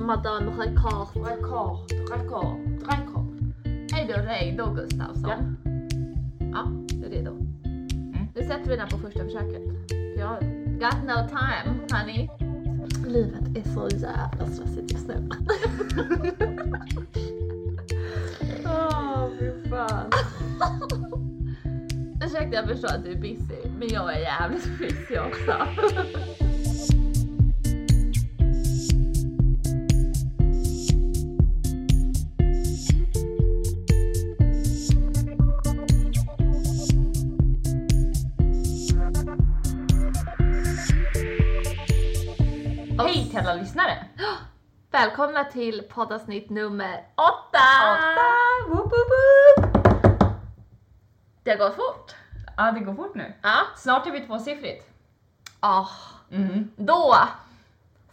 [0.00, 1.08] Madame Ricard.
[1.14, 2.58] Rekord, rekord,
[2.88, 3.26] rekord.
[3.98, 5.56] Är du redo Gustavsson?
[5.64, 5.70] Ja.
[6.52, 7.36] Ja, du är redo.
[8.34, 9.62] Nu sätter vi den på första försöket.
[9.88, 10.38] För Jag
[10.80, 12.28] got no time, honey.
[13.06, 15.28] Livet är så jävla stressigt just nu.
[18.64, 20.10] Åh, fy fan.
[22.24, 25.66] Ursäkta, jag förstår att du är busy, men jag är jävligt busy också.
[45.00, 47.58] Välkomna till poddavsnitt nummer åtta!
[47.92, 48.26] Åtta!
[48.68, 50.22] Woop, woop, woop.
[51.42, 52.14] Det har gått fort.
[52.56, 53.32] Ja, det går fort nu.
[53.42, 53.56] Ja.
[53.76, 54.90] Snart är vi tvåsiffrigt.
[55.60, 55.86] Ah,
[56.30, 56.70] Mm.
[56.76, 57.14] då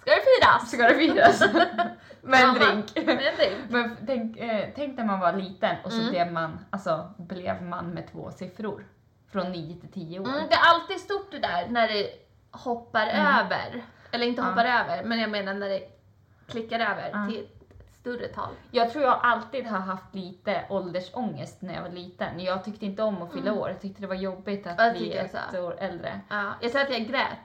[0.02, 0.72] ska det firas.
[0.72, 1.40] Ska det firas?
[2.22, 2.96] Med en drink.
[2.96, 3.58] Med en drink.
[3.70, 6.10] Men tänk, eh, tänk när man var liten och så Mm.
[6.12, 8.86] blev man, alltså, blev man med två siffror.
[9.32, 10.28] Från 9 till 10 år.
[10.28, 12.10] Mm, det är alltid stort det där när det
[12.52, 13.84] hoppar över.
[14.12, 14.46] Eller inte Ja.
[14.48, 15.82] hoppar över, men jag menar när det
[16.48, 17.26] klickar över Ja.
[17.30, 18.50] till ett större tal.
[18.72, 22.40] Jag tror jag alltid har haft lite åldersångest när jag var liten.
[22.40, 23.60] Jag tyckte inte om att fylla Mm.
[23.62, 23.70] år.
[23.70, 25.62] Jag tyckte det var jobbigt att Jag bli ett så.
[25.68, 26.20] år äldre.
[26.30, 27.38] Ja, jag säger att jag grät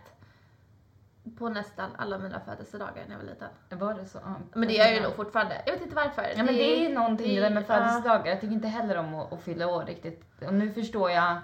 [1.39, 3.49] på nästan alla mina födelsedagar när jag var liten.
[3.79, 4.19] Var det så?
[4.25, 4.35] Ja.
[4.55, 5.63] Men det gör jag ju nog fortfarande.
[5.67, 6.23] Jag vet inte varför.
[6.37, 8.27] Ja men det är någonting det där med födelsedagar.
[8.27, 10.25] Jag tycker inte heller om att, att fylla år riktigt.
[10.47, 11.37] Och nu förstår jag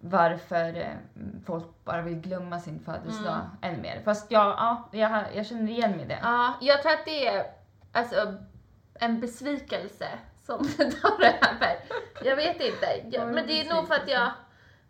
[0.00, 0.86] varför eh,
[1.46, 4.00] folk bara vill glömma sin födelsedag ännu mer.
[4.04, 6.18] Fast jag, ja, jag, jag känner igen mig i det.
[6.22, 7.46] Ja, jag tror att det är
[7.92, 8.34] alltså,
[8.94, 10.08] en besvikelse
[10.46, 10.58] som
[11.02, 11.76] tar över.
[12.24, 12.86] Jag vet inte.
[12.86, 14.30] Ja, Jag, en men det är nog för att jag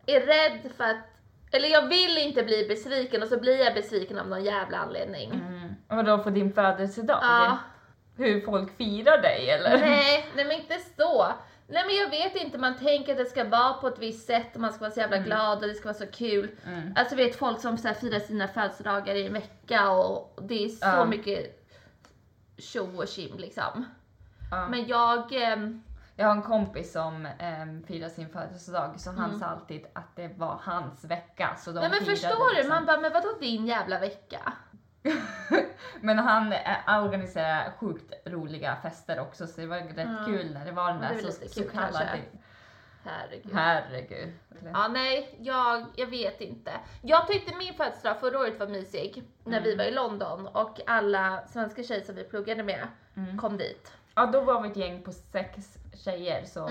[0.07, 1.05] är rädd för att,
[1.53, 5.31] eller jag vill inte bli besviken och så blir jag besviken av någon jävla anledning.
[5.31, 5.75] Mm.
[5.88, 7.19] Och då på din födelsedag?
[7.23, 7.59] Ja.
[8.17, 9.78] Hur folk firar dig eller?
[9.78, 11.27] Nej, nej men inte så.
[11.69, 14.54] Nej men jag vet inte, man tänker att det ska vara på ett visst sätt
[14.54, 16.50] och man ska vara så jävla glad och det ska vara så kul.
[16.66, 16.93] Mm.
[16.97, 20.69] Alltså vet folk som så här firar sina födelsedagar i en vecka och det är
[20.69, 21.05] så Ja.
[21.05, 21.69] mycket
[22.59, 23.84] tjo och tjim liksom.
[24.50, 24.69] Ja.
[24.69, 25.82] Men jag, ehm,
[26.19, 27.28] Jag har en kompis som
[27.62, 29.38] um, firar sin födelsedag så han Mm.
[29.41, 31.56] sa alltid att det var hans vecka.
[31.59, 32.55] Så de nej men förstår du?
[32.55, 32.69] liksom.
[32.75, 34.53] Man bara, men vadå din jävla vecka?
[36.00, 40.25] Men han eh, organiserar sjukt roliga fester också så det var rätt Ja.
[40.27, 41.93] kul när det var den där så, så kul kallade...
[41.99, 42.19] kanske.
[43.05, 43.55] Herregud.
[43.55, 44.33] Herregud.
[44.72, 46.72] Ja, nej, jag, jag vet inte.
[47.03, 49.78] Jag tyckte min födelsedag förra året var mysig när vi Mm.
[49.78, 52.87] var i London och alla svenska tjejer som vi pluggade med
[53.17, 53.38] Mm.
[53.38, 53.93] kom dit.
[54.15, 56.71] Ja då var vi ett gäng på sex tjejer som...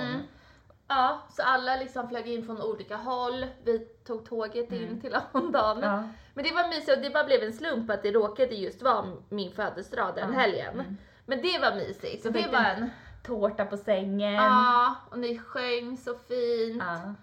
[0.88, 3.46] Ja, så alla liksom flög in från olika håll.
[3.64, 5.02] Vi tog tåget in Mm.
[5.02, 5.80] till London.
[5.82, 6.04] Ja.
[6.34, 9.06] Men det var mysigt och det bara blev en slump att det råkade just vara
[9.30, 10.40] min födelsedag den Ja.
[10.40, 10.74] helgen.
[10.74, 10.98] Mm.
[11.26, 12.24] Men det var mysigt.
[12.24, 12.90] Så det var en...
[13.24, 14.34] Tårta på sängen.
[14.34, 16.84] Ja, och ni sjöng så fint.
[16.84, 17.14] Ja.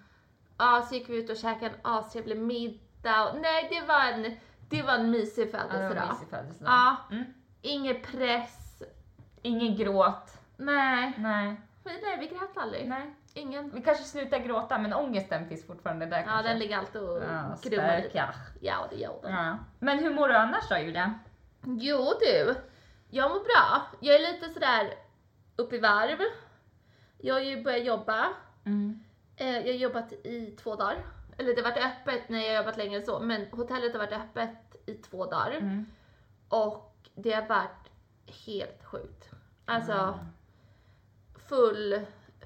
[0.59, 3.29] Ja, så gick vi ut och käkade en astrevlig middag.
[3.29, 4.37] Och, nej, det var en,
[4.69, 6.03] det var en mysig Ja, födelsedag.
[6.03, 6.73] en mysig födelsedag.
[6.73, 7.25] Ja, Mm.
[7.62, 8.83] ingen press.
[9.43, 10.39] Ingen gråt.
[10.56, 11.61] Nej, Nej.
[11.84, 12.89] nej vi grät aldrig.
[12.89, 13.15] Nej.
[13.34, 13.70] Ingen.
[13.75, 16.48] Vi kanske slutar gråta men ångesten finns fortfarande där Ja, kanske.
[16.48, 18.28] den ligger alltid och Ja, grummar lite.
[18.60, 19.32] Ja, det gör den.
[19.32, 19.59] Ja.
[19.78, 21.19] Men hur mår du annars då Julia?
[21.65, 22.54] Jo du,
[23.10, 23.82] jag mår bra.
[24.00, 24.94] Jag är lite sådär
[25.56, 26.19] upp i varv.
[27.19, 28.28] Jag har ju börjat jobba.
[28.65, 29.04] Mm.
[29.37, 30.97] Eh, Jag har jobbat i två dagar.
[31.38, 33.99] Eller det har varit öppet när jag har jobbat längre än så, men hotellet har
[33.99, 35.50] varit öppet i två dagar.
[35.50, 35.87] Mm.
[36.49, 37.91] Och det har varit
[38.47, 39.31] helt sjukt.
[39.64, 40.19] Alltså Mm.
[41.49, 42.00] full,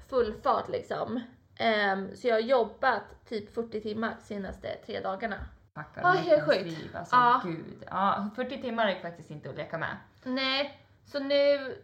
[0.09, 1.19] full fart liksom.
[1.59, 5.35] Ehm, så jag har jobbat typ 40 timmar senaste tre dagarna.
[5.73, 6.95] Packar Ja, helt sjukt.
[6.95, 7.41] Alltså Ja.
[7.43, 7.83] gud.
[7.89, 9.97] Ja, 40 timmar är faktiskt inte att leka med.
[10.23, 11.75] Nej, så nu,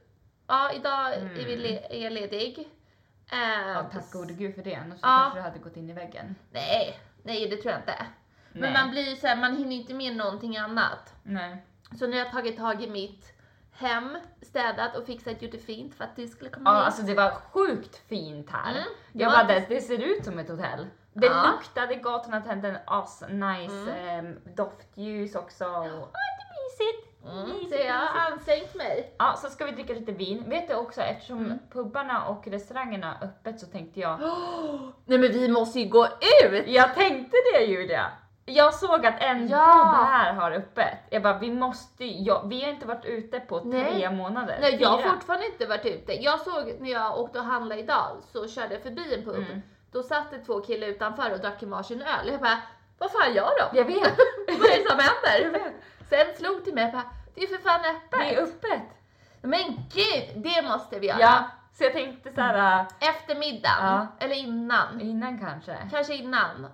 [0.47, 1.31] ja idag Mm.
[1.31, 2.69] är, vi le- är jag ledig.
[3.31, 4.75] Ehm, Ja, tack gode gud för det.
[4.75, 5.07] Annars Ja.
[5.23, 6.35] kanske du hade gått in i väggen.
[6.51, 8.05] Nej, nej det tror jag inte.
[8.51, 8.73] Men Nej.
[8.73, 11.13] man blir så här, man hinner inte med någonting annat.
[11.23, 11.65] Nej.
[11.99, 13.32] Så nu har jag tagit tag i mitt
[13.73, 16.85] hem, städat och fixat, gjort det fint för att du skulle komma Ja, hit.
[16.85, 18.71] alltså det var sjukt fint här.
[18.71, 18.83] Mm,
[19.13, 20.87] det Jag var- bara, det, det ser ut som ett hotell.
[21.13, 21.51] Det Ja.
[21.51, 24.27] luktade gott, hon tänt en as-nice Mm.
[24.27, 25.65] eh, doftljus också.
[25.65, 27.09] Och, ah, det är mysigt.
[27.25, 29.13] Mm, Mysigt, så jag har ansträngt mig.
[29.17, 30.43] Ja, så ska vi dricka lite vin.
[30.49, 31.59] Vet du också, eftersom Mm.
[31.71, 34.19] pubbarna och restaurangerna öppet så tänkte jag...
[35.05, 36.05] Nej men vi måste ju gå
[36.43, 36.67] ut!
[36.67, 38.11] Jag tänkte det Julia!
[38.45, 39.65] Jag såg att en Ja.
[39.65, 40.97] pub här har öppet.
[41.09, 44.11] Jag bara, vi måste jag, Vi har inte varit ute på tre Nej.
[44.15, 44.57] månader.
[44.61, 45.11] Nej jag har Fyra.
[45.11, 46.13] fortfarande inte varit ute.
[46.13, 49.35] Jag såg när jag åkte och handlade idag så körde jag förbi en pub.
[49.35, 49.61] Mm.
[49.91, 52.27] Då satt det två killar utanför och drack en varsin öl.
[52.31, 52.57] Jag bara,
[52.97, 53.77] vad fan gör de?
[53.77, 53.95] Jag vet.
[54.59, 55.71] vad är det som händer?
[56.09, 57.03] Sen slog till mig, jag bara,
[57.35, 58.19] det är för fan öppet.
[58.19, 58.81] Det är öppet.
[59.93, 61.19] gud, det måste vi göra.
[61.19, 61.43] Ja,
[61.73, 64.07] så jag tänkte så här äh, Efter middagen, Ja.
[64.19, 65.01] eller innan.
[65.01, 65.77] innan kanske.
[65.91, 66.67] Kanske innan.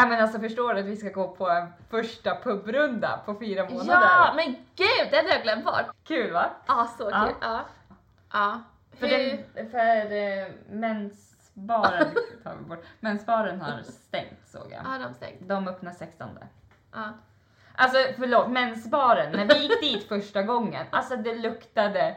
[0.00, 3.62] Ja men alltså förstår du att vi ska gå på en första pubrunda på fyra
[3.68, 3.92] månader?
[3.92, 5.94] Ja, men gud, den har jag glömt bort.
[6.04, 6.50] Kul va?
[6.66, 7.24] Ja, så Ja.
[7.26, 7.34] kul.
[7.40, 7.60] Ja.
[8.32, 8.60] ja.
[8.98, 12.08] För, Hur- den, för eh, mensbaren,
[12.44, 12.84] tar vi bort.
[13.00, 14.80] mensbaren har stängt såg jag.
[14.84, 15.48] Ja, de stängt.
[15.48, 16.28] De öppnar 16.
[16.92, 16.98] Ja.
[17.74, 22.16] Alltså förlåt, mensbaren, när vi gick dit första gången, alltså det luktade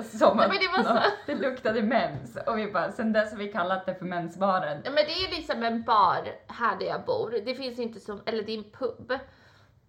[0.00, 2.36] som Nej, men det var så- det luktade mens.
[2.46, 4.82] Och vi bara, sen dess har vi kallat det för mensbaren.
[4.84, 7.34] Ja, men det är liksom en bar här där jag bor.
[7.44, 9.12] Det finns inte som, eller det är en pub.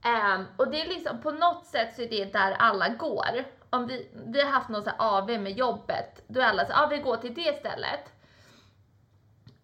[0.04, 3.44] Ehm, och det är liksom, på något sätt så är det där alla går.
[3.70, 6.72] Om vi, vi har haft någon så här AV med jobbet, då är alla så
[6.72, 8.14] ja ah, vi går till det stället.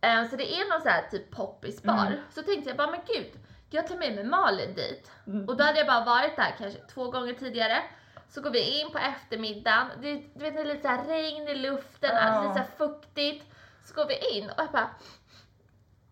[0.01, 2.05] Ehm, så det är någon så här typ poppisbar.
[2.07, 2.19] Mm.
[2.29, 3.31] Så tänkte jag bara, men gud,
[3.69, 5.11] jag tar med mig Malin dit.
[5.27, 5.49] Mm.
[5.49, 7.83] Och då hade jag bara varit där kanske två gånger tidigare.
[8.29, 11.55] Så går vi in på eftermiddagen, det, du vet det är lite så regn i
[11.55, 12.41] luften, Ja.
[12.47, 13.45] lite så fuktigt.
[13.85, 14.89] Så går vi in och jag bara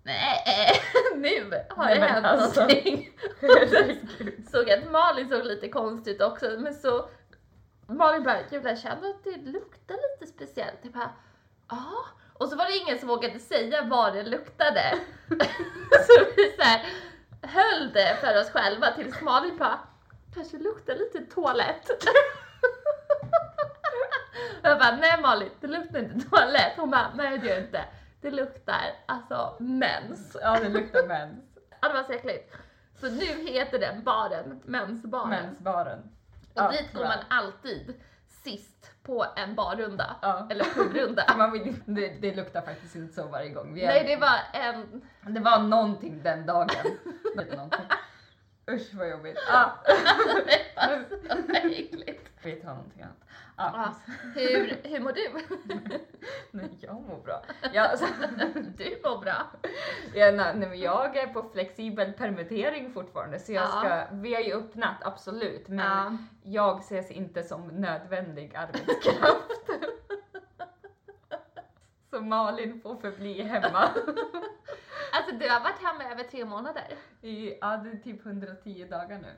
[0.04, 0.81] Nej,
[1.16, 2.60] nu har Nej, det hänt alltså.
[2.62, 3.10] någonting.
[4.52, 7.10] Såg att Malin såg lite konstigt ut också, men så
[7.88, 10.80] Malin bara, Julia jag känner att det luktar lite speciellt.
[10.81, 11.12] Jag bara,
[11.69, 12.06] ja.
[12.34, 14.81] Och så var det ingen som vågade säga vad det luktade.
[16.08, 16.86] så vi så här,
[17.42, 19.80] höll det för oss själva tills Malin bara,
[20.33, 21.89] kanske luktar lite toalett.
[24.62, 26.74] Jag bara, nej Malin, det luktar inte toalett.
[26.77, 27.85] Hon bara, nej det gör inte.
[28.21, 30.38] Det luktar alltså mens.
[30.41, 31.44] Ja det luktar mens.
[31.81, 32.56] Ja, det var så äckligt.
[33.00, 35.29] Så nu heter den baren mensbaren.
[35.29, 36.00] Mensbaren.
[36.00, 36.06] Och
[36.53, 37.07] Ja, dit går bra.
[37.09, 37.94] man alltid
[38.44, 40.15] sist på en barrunda.
[40.21, 40.47] Ja.
[40.51, 41.23] Eller pubrunda.
[41.38, 43.73] Man vill, det, det luktar faktiskt inte så varje gång.
[43.73, 45.01] Vi är- Nej, det var en...
[45.33, 46.69] det var någonting den dagen.
[47.35, 47.85] Någonting.
[48.72, 49.38] Usch vad jobbigt.
[49.52, 49.66] Ah.
[50.75, 52.30] alltså, vad äckligt.
[52.44, 53.18] Vi tar någonting annat.
[53.56, 53.72] Ah.
[53.74, 53.96] Ja,
[54.36, 55.30] hur, hur mår du?
[56.52, 57.42] Nej, jag mår bra.
[57.74, 58.06] Jag, alltså,
[58.78, 59.52] Du mår bra.
[60.14, 63.68] jag, nej, men jag är på flexibel permittering fortfarande så jag Ja.
[63.69, 66.18] ska, vi har ju öppnat absolut men Ja.
[66.44, 69.52] jag ses inte som nödvändig arbetskraft.
[72.10, 73.90] så Malin får förbli hemma.
[75.12, 76.98] Alltså du har varit hemma i över tre månader.
[77.21, 79.33] I, ja, det är typ 110 dagar nu.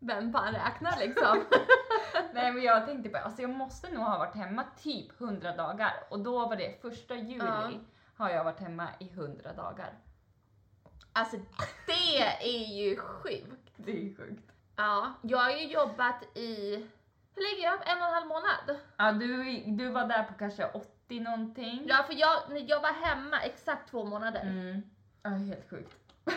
[0.00, 1.44] Vem fan räknar liksom?
[2.34, 5.92] Nej men jag tänkte bara, alltså jag måste nog ha varit hemma typ 100 dagar
[6.10, 7.70] och då var det första juli Ja.
[8.16, 9.92] har jag varit hemma i 100 dagar.
[11.12, 11.36] Alltså
[11.86, 13.72] det är ju sjukt.
[13.76, 14.52] Det är sjukt.
[14.76, 16.74] Ja, jag har ju jobbat i,
[17.34, 17.68] hur länge?
[17.86, 18.78] En och en halv månad.
[18.96, 21.84] Ja, du, du var där på kanske 80 någonting.
[21.88, 24.40] Ja, för jag, jag var hemma exakt två månader.
[24.42, 24.82] Mm.
[25.22, 25.96] Ja, helt sjukt.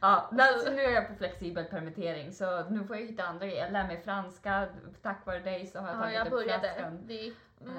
[0.00, 3.64] ja, alltså, nu är jag på flexibel permittering så nu får jag hitta andra grejer.
[3.64, 4.68] Jag lär mig franska,
[5.02, 6.60] tack vare dig så har jag Ja, tagit jag upp började.
[6.74, 7.06] flaskan.
[7.06, 7.32] Det,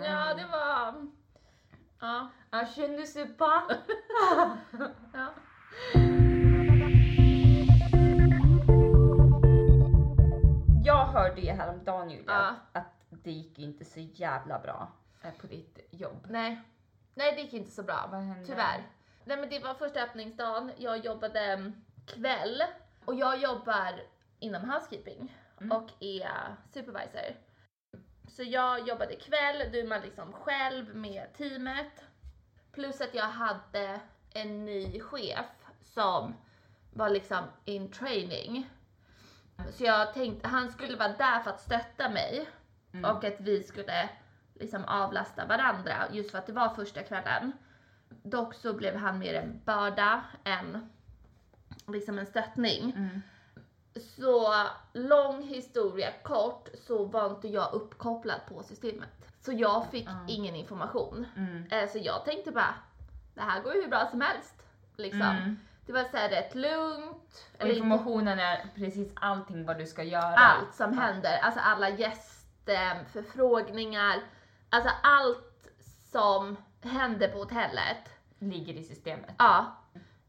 [0.05, 1.07] ja, det var...
[2.01, 2.29] Ja.
[2.49, 3.63] Ah, je ne sais pas.
[5.13, 5.33] ja.
[10.83, 12.25] Jag hörde ju häromdagen Julia
[12.73, 12.79] Ja.
[12.79, 14.87] att det gick inte så jävla bra
[15.21, 16.25] eh, på ditt jobb.
[16.29, 16.61] Nej.
[17.13, 18.09] Nej, det gick inte så bra.
[18.11, 18.45] Vad hände?
[18.45, 18.83] Tyvärr.
[19.29, 20.71] Nej, men det var första öppningsdagen.
[20.77, 21.71] Jag jobbade
[22.07, 22.63] kväll
[23.05, 24.01] och jag jobbar
[24.39, 25.77] inom housekeeping Mm.
[25.77, 27.35] och är supervisor.
[28.27, 32.03] Så jag jobbade kväll, då är man liksom själv med teamet.
[32.71, 33.99] Plus att jag hade
[34.33, 35.45] en ny chef
[35.81, 36.35] som
[36.93, 38.69] var liksom in training.
[39.71, 42.49] Så jag tänkte, han skulle vara där för att stötta mig
[42.93, 43.11] Mm.
[43.15, 44.09] och att vi skulle
[44.53, 47.51] liksom avlasta varandra just för att det var första kvällen.
[48.09, 50.89] Dock så blev han mer en börda än
[51.87, 52.93] liksom en stöttning.
[52.97, 53.21] Mm.
[54.17, 54.53] Så
[54.93, 59.09] lång historia kort så var inte jag uppkopplad på systemet.
[59.41, 60.25] Så jag fick Ja.
[60.27, 61.25] ingen information.
[61.35, 61.65] Mm.
[61.71, 62.73] Eh, Så jag tänkte bara,
[63.33, 64.63] det här går ju hur bra som helst.
[64.95, 65.21] Liksom.
[65.21, 65.59] Mm.
[65.85, 67.45] Det var så här rätt lugnt.
[67.61, 70.35] Och informationen är precis allting vad du ska göra.
[70.35, 71.01] allt som Ja.
[71.01, 71.37] händer.
[71.41, 74.15] Alltså alla gäster, förfrågningar.
[74.69, 75.67] Alltså allt
[76.11, 78.09] som hände på hotellet.
[78.39, 79.35] Ligger i systemet.
[79.37, 79.75] Ja.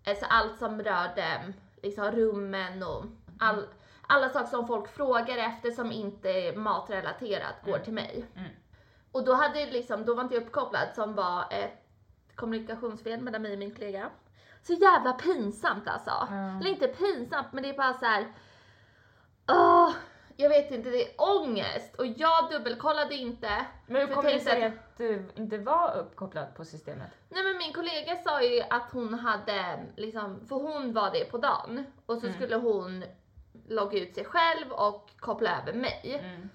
[0.07, 1.53] Alltså allt som rörde
[1.83, 3.05] liksom rummen och
[3.39, 3.67] all,
[4.07, 8.27] alla saker som folk frågar efter som inte är matrelaterat går till mig.
[8.37, 8.51] Mm.
[9.13, 11.87] Och då hade liksom, då var inte jag uppkopplad som var ett
[12.35, 14.11] kommunikationsfel mellan mig och min kollega.
[14.63, 16.11] Så jävla pinsamt alltså.
[16.11, 16.59] Ja.
[16.61, 18.33] Eller inte pinsamt men det är bara så här.
[19.49, 19.91] Åh,
[20.41, 21.95] jag vet inte, det är ångest.
[21.99, 23.67] Och jag dubbelkollade inte.
[23.87, 27.11] Men hur kommer det sig att- att du inte var uppkopplad på systemet?
[27.29, 31.39] Nej men min kollega sa ju att hon hade liksom, för hon var det på
[31.39, 31.85] dagen.
[32.07, 32.35] Och så Mm.
[32.39, 33.05] skulle hon
[33.69, 36.21] logga ut sig själv och koppla över mig.
[36.25, 36.49] Mm.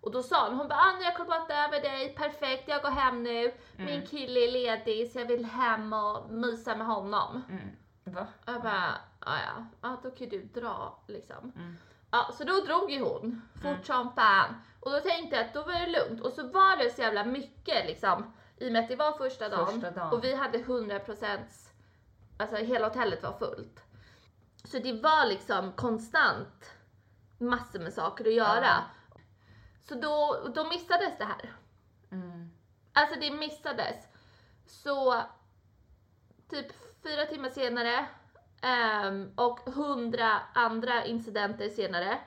[0.00, 2.82] Och då sa hon, hon bara ah, nu har jag kollat över dig, perfekt jag
[2.82, 3.52] går hem nu.
[3.76, 4.06] Min Mm.
[4.06, 7.42] kille är ledig så jag vill hem och mysa med honom.
[7.48, 7.68] Mm.
[8.04, 8.26] Va?
[8.46, 8.94] Jag bara,
[9.26, 9.32] ja,
[9.82, 11.52] ja då kan ju du dra liksom.
[11.56, 11.76] Mm.
[12.10, 13.84] Ja, så då drog ju hon fort Mm.
[13.84, 14.54] som fan.
[14.80, 16.20] Och då tänkte jag att då var det lugnt.
[16.20, 18.32] Och så var det så jävla mycket liksom.
[18.56, 19.66] I och med att det var första dagen.
[19.66, 20.12] Första dagen.
[20.12, 21.38] Och vi hade 100%
[22.38, 23.84] alltså hela hotellet var fullt.
[24.64, 26.70] Så det var liksom konstant
[27.38, 28.66] massor med saker att göra.
[28.66, 28.84] Ja.
[29.82, 31.54] Så då, då missades det här.
[32.12, 32.50] Mm.
[32.92, 34.08] Alltså det missades.
[34.66, 35.22] Så
[36.50, 36.66] typ
[37.02, 38.06] fyra timmar senare
[38.62, 42.18] ehm, och hundra andra incidenter senare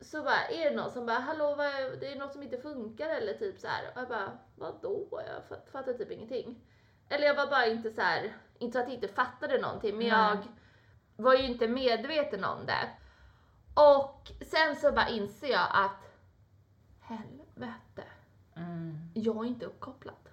[0.00, 2.58] så bara, är det någon som bara hallå vad är, det är något som inte
[2.58, 3.84] funkar eller typ så här.
[3.94, 5.08] Och jag bara vadå?
[5.10, 6.60] Jag fatt- fattar typ ingenting.
[7.08, 10.08] Eller jag var bara inte så här, inte så att jag inte fattade någonting men
[10.08, 10.16] Nej.
[10.18, 10.38] jag
[11.16, 12.88] var ju inte medveten om det.
[13.74, 16.12] Och sen så bara inser jag att
[17.00, 18.04] helvete,
[18.56, 19.10] Mm.
[19.14, 20.27] jag är inte uppkopplad.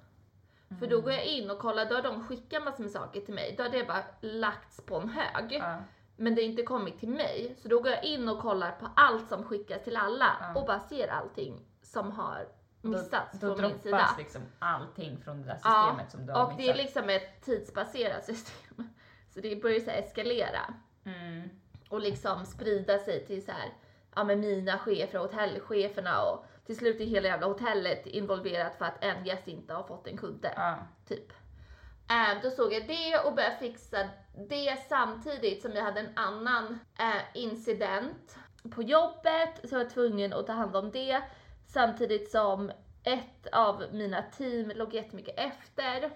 [0.79, 3.34] För då går jag in och kollar, då har de skickat massor med saker till
[3.34, 3.55] mig.
[3.57, 5.51] Då har det bara lagts på en hög.
[5.51, 5.77] Ja.
[6.17, 7.55] Men det har inte kommit till mig.
[7.62, 10.60] Så då går jag in och kollar på allt som skickas till alla Ja.
[10.62, 12.48] och bara ser allting som har
[12.81, 13.98] missats då, då från min sida.
[13.98, 16.77] droppas liksom allting från det där systemet som du har och det är missat.
[16.77, 18.89] liksom ett tidsbaserat system.
[19.34, 20.74] Så det börjar så eskalera
[21.05, 21.50] Mm.
[21.89, 23.74] och liksom sprida sig till så här,
[24.15, 28.86] ja men mina chefer och hotellcheferna och till slut är hela jävla hotellet involverat för
[28.86, 30.53] att en gäst inte har fått en kudde.
[30.55, 30.77] Ja.
[31.07, 31.31] typ.
[32.10, 34.10] Eh, då såg jag det och började fixa
[34.50, 38.38] det samtidigt som jag hade en annan eh, incident
[38.75, 41.22] på jobbet så jag var tvungen att ta hand om det
[41.67, 42.72] samtidigt som
[43.03, 46.12] ett av mina team låg jättemycket efter.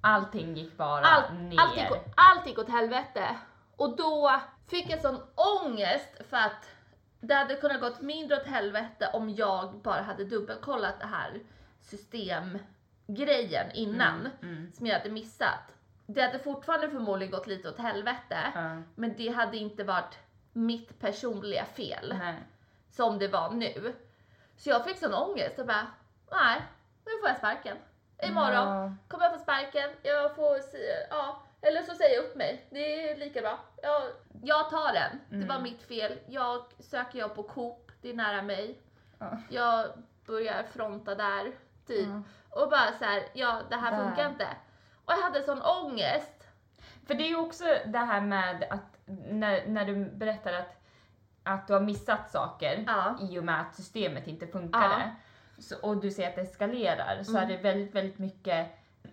[0.00, 1.60] Allting gick bara Allt, ner.
[1.60, 3.36] allt, gick, allt gick åt helvete.
[3.76, 5.20] Och då fick jag sån
[5.64, 6.70] ångest för att
[7.26, 11.40] det hade kunnat gått mindre åt helvete om jag bara hade dubbelkollat det här
[11.80, 14.72] systemgrejen innan Mm, mm.
[14.72, 15.72] som jag hade missat.
[16.06, 18.82] Det hade fortfarande förmodligen gått lite åt helvete, Ja.
[18.94, 20.18] men det hade inte varit
[20.52, 22.34] mitt personliga fel Nej.
[22.90, 23.94] som det var nu.
[24.56, 25.86] Så jag fick sån ångest och bara,
[26.30, 26.62] nej,
[27.04, 27.76] nu får jag sparken.
[28.22, 30.56] Imorgon kommer jag få sparken, jag får,
[31.10, 32.66] ja, eller så säger jag upp mig.
[32.70, 33.58] Det är lika bra.
[33.82, 34.02] Jag,
[34.42, 35.40] jag tar den.
[35.40, 35.62] Det var Mm.
[35.62, 36.18] mitt fel.
[36.26, 38.78] Jag söker jobb på Coop, det är nära mig.
[39.18, 39.38] Ja.
[39.50, 39.86] Jag
[40.26, 41.52] börjar fronta där,
[41.86, 42.08] typ.
[42.08, 42.22] Ja.
[42.62, 44.04] Och bara så här, ja det här Där.
[44.04, 44.46] funkar inte.
[45.04, 46.48] Och jag hade sån ångest.
[47.06, 48.98] För det är ju också det här med att
[49.30, 50.82] när, när du berättar att,
[51.42, 53.16] att du har missat saker Ja.
[53.30, 55.14] i och med att systemet inte funkade
[55.58, 57.42] så, och du ser att det eskalerar så Mm.
[57.42, 58.66] är det väldigt, väldigt mycket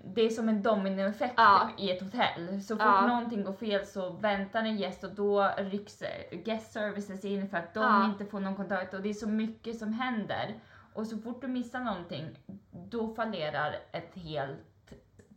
[0.04, 1.70] det är som en dominoeffekt Ja.
[1.78, 2.62] i ett hotell.
[2.62, 3.08] Så fort Ja.
[3.08, 7.74] någonting går fel så väntar en gäst och då rycks guest services in för att
[7.74, 8.06] de Ja.
[8.06, 10.56] inte får någon kontakt och det är så mycket som händer.
[10.94, 12.40] Och så fort du missar någonting
[12.72, 14.60] då fallerar ett helt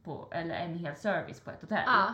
[0.04, 1.82] på, eller en hel service på ett hotell.
[1.86, 2.08] Ja.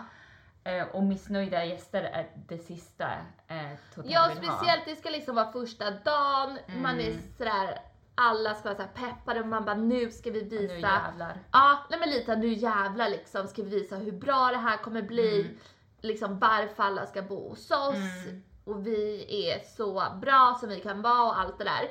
[0.64, 3.08] Eh, och missnöjda gäster är det sista
[3.48, 4.56] eh, ett hotell Ja, vill ha.
[4.56, 7.22] speciellt det ska liksom vara första dagen, man är Mm.
[7.38, 7.78] sådär,
[8.14, 10.74] alla ska vara såhär peppade och man bara nu ska vi Nu visa.
[10.74, 11.38] jävlar.
[11.52, 15.02] Ja, nej men lite nu jävlar liksom ska vi visa hur bra det här kommer
[15.02, 15.40] bli.
[15.40, 15.58] Mm.
[16.00, 17.96] Liksom varför alla ska bo hos oss.
[17.96, 18.42] Mm.
[18.64, 21.88] Och vi är så bra som vi kan vara och allt det där.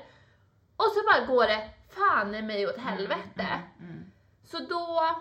[0.75, 3.47] Och så bara går det fan i mig åt helvete.
[3.79, 4.11] Mm, mm.
[4.43, 5.15] Så då,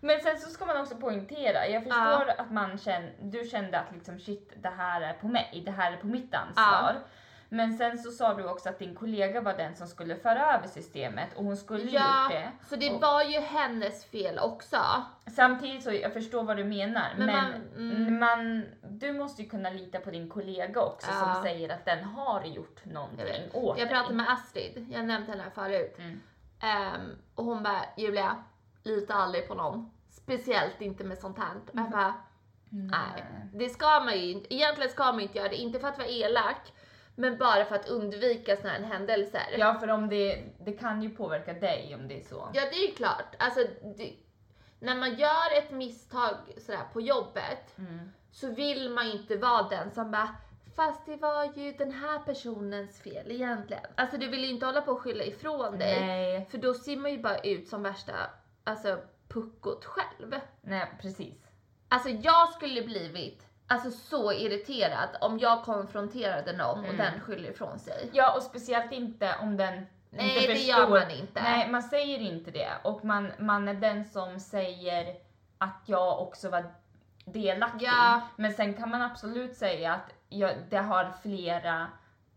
[0.00, 3.92] Men sen så ska man också poängtera, jag förstår att man känner, du kände att
[3.92, 6.96] liksom shit det här är på mig, det här är på mitt ansvar.
[7.48, 10.68] Men sen så sa du också att din kollega var den som skulle föra över
[10.68, 12.50] systemet och hon skulle ja, gjort det.
[12.68, 14.76] så det Och- var ju hennes fel också.
[15.36, 18.18] Samtidigt så jag förstår vad du menar Men men, man- mm.
[18.18, 21.34] man, du måste ju kunna lita på din kollega också Ja.
[21.34, 23.54] som säger att den har gjort Jag någonting vet.
[23.54, 23.94] åt Jag dig.
[23.94, 25.94] pratade med Astrid, jag nämnde henne förut.
[25.98, 26.20] Mm.
[26.60, 27.00] Ehm,
[27.34, 28.36] och hon bara, Julia,
[28.82, 29.90] lita aldrig på någon.
[30.10, 31.54] Speciellt inte med sånt här.
[31.72, 32.14] Och jag bara,
[32.70, 33.24] nej.
[33.52, 35.56] Det ska man ju inte, egentligen ska man inte göra det.
[35.56, 36.72] Inte för att vara elak,
[37.14, 39.46] men bara för att undvika såna här händelser.
[39.58, 42.50] Ja för om det, det kan ju påverka dig om det är så.
[42.54, 43.34] Ja, det är ju klart.
[43.38, 43.60] Alltså,
[43.96, 44.12] det,
[44.78, 48.10] när man gör ett misstag sådär på jobbet Mm.
[48.32, 50.28] så vill man inte vara den som bara
[50.76, 53.84] Fast det var ju den här personens fel egentligen.
[53.94, 56.00] Alltså du vill ju inte hålla på och skylla ifrån dig.
[56.00, 58.12] Nej, För då ser man ju bara ut som värsta,
[58.64, 60.34] alltså puckot själv.
[60.62, 61.34] nej precis.
[61.88, 66.96] Alltså jag skulle blivit alltså så irriterad om jag konfronterade någon och Mm.
[66.96, 68.10] den skyller ifrån sig.
[68.12, 70.78] Ja och speciellt inte om den Nej inte det förstår.
[70.80, 71.42] gör man inte.
[71.42, 75.14] Nej man säger inte det och man, man är den som säger
[75.58, 76.64] att jag också var
[77.24, 77.86] delaktig.
[77.86, 78.20] Ja.
[78.36, 81.86] Men sen kan man absolut säga att jag, det har flera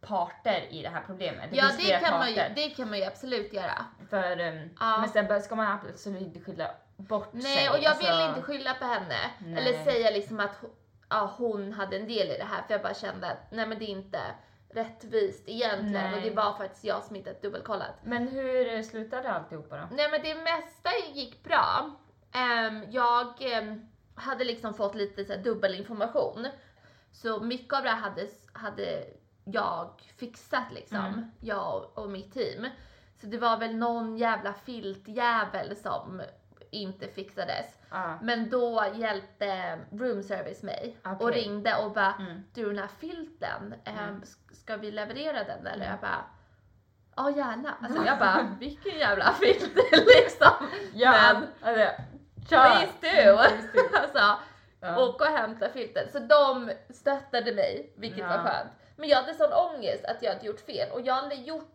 [0.01, 1.49] parter i det här problemet.
[1.51, 3.85] Ja, finns det kan, man ju, det kan man ju absolut göra.
[4.09, 4.97] För, um, Ja.
[4.99, 7.41] Men sen ska man absolut inte skylla bort sig.
[7.41, 8.29] Nej, och jag vill alltså.
[8.29, 9.15] inte skylla på henne.
[9.39, 9.57] Nej.
[9.57, 10.63] Eller säga liksom att
[11.09, 12.61] ja, hon hade en del i det här.
[12.61, 14.21] För jag bara kände att nej men det är inte
[14.69, 16.11] rättvist egentligen.
[16.11, 16.15] Nej.
[16.15, 17.95] Och det var faktiskt jag som inte dubbelkollat.
[18.03, 19.87] Men hur slutade alltihopa då?
[19.91, 21.95] Nej men det mesta gick bra.
[22.31, 26.47] Ehm, jag ehm, hade liksom fått lite så här, dubbelinformation.
[27.11, 29.05] Så mycket av det här hade, hade
[29.45, 30.97] jag fixat liksom.
[30.97, 31.31] Mm.
[31.41, 32.67] Jag och mitt team.
[33.21, 36.21] Så det var väl någon jävla filtjävel som
[36.71, 37.65] inte fixades.
[37.91, 38.17] Ja.
[38.21, 41.41] Men då hjälpte room service mig och Okej.
[41.41, 42.43] ringde och bara Mm.
[42.53, 44.21] du den här filten, Mm.
[44.21, 45.85] sk- ska vi leverera den eller?
[45.85, 45.87] Mm.
[45.91, 46.23] Jag bara
[47.15, 47.75] Ja gärna.
[47.81, 50.67] Alltså jag bara vilken jävla filt liksom.
[50.93, 52.01] Ja, Men- alltså!
[52.49, 53.37] Please do!
[53.37, 53.79] Please do.
[54.01, 54.39] alltså,
[54.79, 54.99] Ja.
[55.05, 56.09] åka och hämta filten.
[56.11, 58.27] Så de stöttade mig, vilket Ja.
[58.27, 58.71] var skönt.
[58.95, 61.73] Men jag hade sån ångest att jag hade gjort fel och jag hade gjort...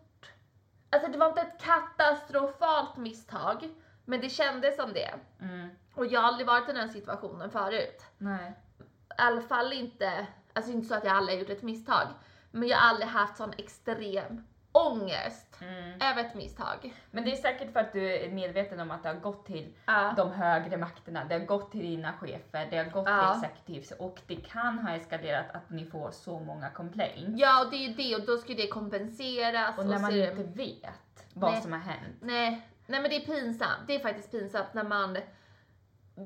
[0.89, 3.69] Alltså det var inte ett katastrofalt misstag,
[4.05, 5.13] men det kändes som det.
[5.41, 5.69] Mm.
[5.95, 8.01] Och jag har aldrig varit i den situationen förut.
[8.17, 8.53] Nej.
[8.79, 8.83] I
[9.17, 12.07] alla fall inte, alltså inte så att jag aldrig har gjort ett misstag,
[12.51, 16.01] men jag har aldrig haft sån extrem ångest Mm.
[16.01, 16.93] över ett misstag.
[17.11, 19.73] Men det är säkert för att du är medveten om att det har gått till
[19.85, 20.13] Ja.
[20.17, 23.33] de högre makterna, det har gått till dina chefer, det har gått Ja.
[23.33, 27.31] till executives och det kan ha eskalerat att ni får så många complaints.
[27.41, 29.77] Ja, och det är ju det och då ska det kompenseras.
[29.77, 31.61] Och när man är det- inte vet vad Nej.
[31.61, 32.15] som har hänt.
[32.21, 33.87] Nej, nej men det är pinsamt.
[33.87, 35.17] Det är faktiskt pinsamt när man,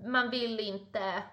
[0.06, 1.24] man vill inte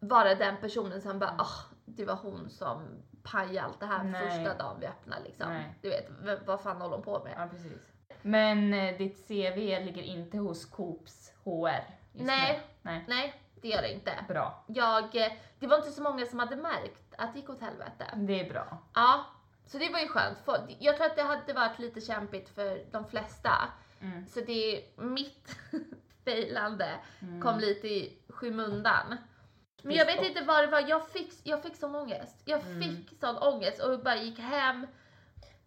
[0.00, 4.30] vara den personen som bara, ah, det var hon som pajade allt det här Nej.
[4.30, 5.48] första dagen vi öppnade liksom.
[5.48, 5.78] Nej.
[5.82, 7.34] Du vet, vad fan håller hon på med?
[7.36, 7.92] Ja, precis.
[8.22, 11.68] Men eh, ditt CV ligger inte hos Coops HR
[12.12, 12.60] just Nej.
[12.82, 12.90] nu?
[12.90, 13.04] Nej.
[13.08, 14.24] Nej, det gör det inte.
[14.28, 14.64] Bra.
[14.66, 18.04] Jag, eh, det var inte så många som hade märkt att det gick åt helvete.
[18.14, 18.78] Det är bra.
[18.94, 19.24] Ja,
[19.66, 20.38] så det var ju skönt.
[20.78, 23.50] Jag tror att det hade varit lite kämpigt för de flesta.
[24.12, 24.26] Mm.
[24.26, 25.56] Så det är mitt
[26.24, 27.42] failande Mm.
[27.42, 29.16] kom lite i skymundan.
[29.82, 32.42] Men jag vet inte vad det var, jag fick, jag fick sån ångest.
[32.44, 32.82] Jag Mm.
[32.82, 34.86] fick sån ångest och bara gick hem.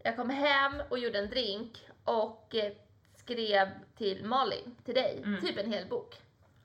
[0.03, 2.71] Jag kom hem och gjorde en drink och eh,
[3.15, 5.41] skrev till Malin, till dig, Mm.
[5.41, 6.15] typ en hel bok.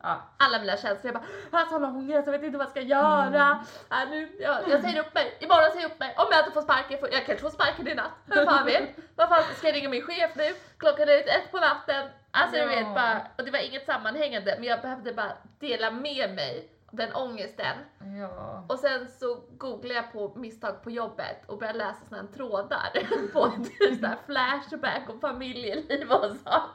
[0.05, 0.21] Ja.
[0.37, 2.81] Alla mina känslor, jag bara jag har sån ångest, jag vet inte vad jag ska
[2.81, 3.65] göra.
[3.91, 4.03] Mm.
[4.03, 6.15] Äh, nu, jag, jag säger upp mig, imorgon säger jag upp mig.
[6.17, 8.11] Om jag inte får sparken, får, jag kanske får sparken i natt.
[8.27, 8.89] Vem fan vet?
[9.17, 10.55] Vad fan ska jag ringa min chef nu?
[10.79, 12.09] Klockan är ett på natten.
[12.31, 12.69] Alltså du Ja.
[12.69, 17.15] vet bara, och det var inget sammanhängande men jag behövde bara dela med mig den
[17.15, 17.77] ångesten.
[18.21, 18.65] Ja.
[18.69, 22.91] Och sen så googlade jag på misstag på jobbet och började läsa här trådar
[23.33, 26.71] på typ så här flashback och familjeliv och sånt.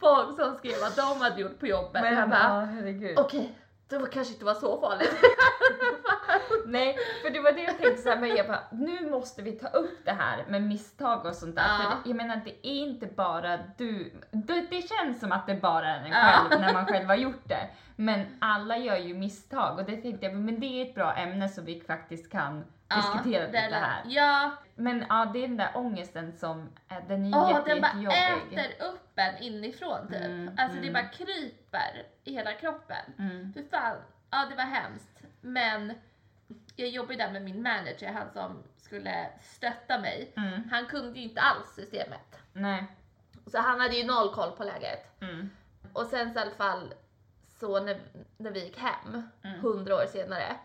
[0.00, 2.02] Folk som skrev vad de hade gjort på jobbet.
[2.02, 3.18] Men jag bara, ja, herregud.
[3.18, 3.58] okej,
[3.88, 5.16] det var kanske inte var så farligt.
[6.66, 9.68] Nej, för det var det jag tänkte såhär, men jag bara, nu måste vi ta
[9.68, 11.62] upp det här med misstag och sånt där.
[11.62, 11.78] Ja.
[12.02, 14.12] För jag menar, det är inte bara du.
[14.30, 16.46] Det, det känns som att det bara är en Ja.
[16.48, 17.68] själv när man själv har gjort det.
[17.96, 21.48] Men alla gör ju misstag och det tänkte jag, men det är ett bra ämne
[21.48, 22.64] som vi faktiskt kan
[22.96, 24.02] diskutera det lite här.
[24.06, 26.68] Ja, Men ja, det är den där ångesten som,
[27.08, 28.58] den är åh, jätte, den bara jättejobbig.
[28.58, 30.16] äter upp en inifrån typ.
[30.24, 30.92] Mm, alltså det mm.
[30.92, 33.14] bara kryper i hela kroppen.
[33.18, 33.52] Mm.
[33.54, 33.96] Fy fan,
[34.30, 35.22] ja det var hemskt.
[35.40, 35.94] Men
[36.78, 40.32] jag jobbade där med min manager, han som skulle stötta mig.
[40.36, 40.68] Mm.
[40.70, 42.38] Han kunde ju inte alls systemet.
[42.52, 42.86] Nej.
[43.46, 45.20] Så han hade ju noll koll på läget.
[45.22, 45.50] Mm.
[45.92, 46.94] Och sen så i alla fall
[47.60, 48.00] så när,
[48.36, 49.60] när vi gick hem, Mm.
[49.60, 50.56] hundra år senare,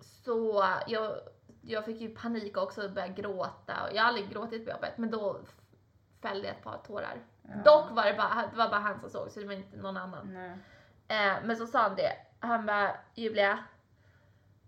[0.00, 1.16] så jag,
[1.62, 3.84] jag fick ju panik också och började gråta.
[3.84, 5.40] Och jag har aldrig gråtit på jobbet, men då
[6.22, 7.18] fällde jag ett par tårar.
[7.42, 7.54] Ja.
[7.64, 9.96] Dock var det bara, det var bara han som såg, så det var inte någon
[9.96, 10.36] annan.
[11.08, 13.58] Eh, men så sa han det, han bara Julia,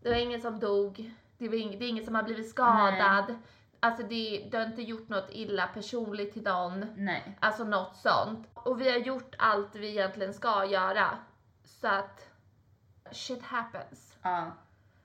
[0.06, 3.34] det var ingen som dog, det, var ing, det är ingen som har blivit skadad.
[3.80, 6.86] Alltså det, du har inte gjort något illa personligt till någon.
[6.96, 7.36] Nej.
[7.40, 8.48] Alltså något sånt.
[8.54, 11.18] Och vi har gjort allt vi egentligen ska göra.
[11.64, 12.30] Så att
[13.12, 14.16] shit happens.
[14.22, 14.52] Ja.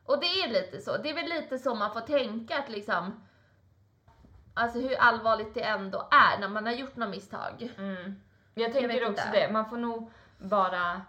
[0.05, 0.97] Och det är lite så.
[0.97, 3.23] Det är väl lite så man får tänka att liksom
[4.53, 7.73] Alltså hur allvarligt det ändå är när man har gjort något misstag.
[7.77, 8.21] Mm.
[8.53, 9.39] Jag tänker vet också inte.
[9.39, 11.01] det, man får nog bara,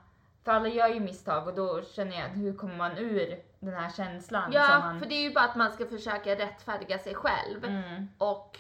[0.44, 3.90] för alla gör ju misstag och då känner jag, hur kommer man ur den här
[3.90, 5.00] känslan Ja, man...
[5.00, 8.08] för det är ju bara att man ska försöka rättfärdiga sig själv Mm.
[8.18, 8.58] och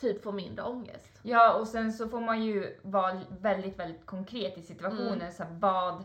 [0.00, 1.20] typ få mindre ångest.
[1.22, 5.20] Ja, och sen så får man ju vara väldigt, väldigt konkret i situationen.
[5.20, 5.32] Mm.
[5.32, 6.04] Så här, vad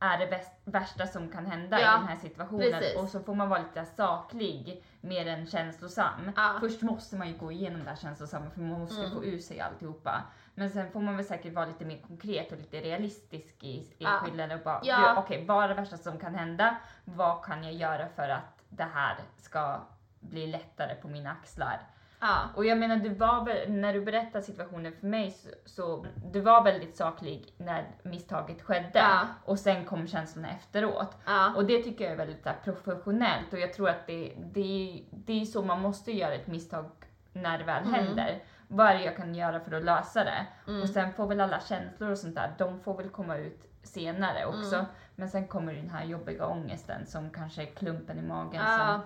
[0.00, 2.72] är det värsta som kan hända Ja, i den här situationen?
[2.72, 2.96] precis.
[2.98, 6.32] Och så får man vara lite saklig mer än känslosam.
[6.36, 6.56] Ja.
[6.60, 9.10] Först måste man ju gå igenom det här känslosamma för man måste Mm.
[9.10, 10.22] få ur sig alltihopa.
[10.54, 13.94] Men sen får man väl säkert vara lite mer konkret och lite realistisk i, i
[13.98, 14.20] Ja.
[14.24, 15.14] skillnaden och bara, Ja.
[15.18, 16.76] okej vad är det värsta som kan hända?
[17.04, 19.80] Vad kan jag göra för att det här ska
[20.20, 21.80] blir lättare på mina axlar.
[22.20, 22.38] Ja.
[22.54, 26.40] Och jag menar, du var väl, när du berättade situationen för mig så, så du
[26.40, 29.20] var väldigt saklig när misstaget skedde Ja.
[29.44, 31.16] och sen kom känslorna efteråt.
[31.26, 31.52] Ja.
[31.56, 35.40] Och det tycker jag är väldigt här, professionellt och jag tror att det, det, det
[35.40, 36.90] är så man måste göra ett misstag
[37.32, 37.94] när det väl Mm.
[37.94, 38.42] händer.
[38.68, 40.46] Vad är det jag kan göra för att lösa det?
[40.66, 40.82] Mm.
[40.82, 44.46] Och sen får väl alla känslor och sånt där, de får väl komma ut senare
[44.46, 44.74] också.
[44.74, 44.86] Mm.
[45.16, 49.00] Men sen kommer den här jobbiga ångesten som kanske är klumpen i magen Ja.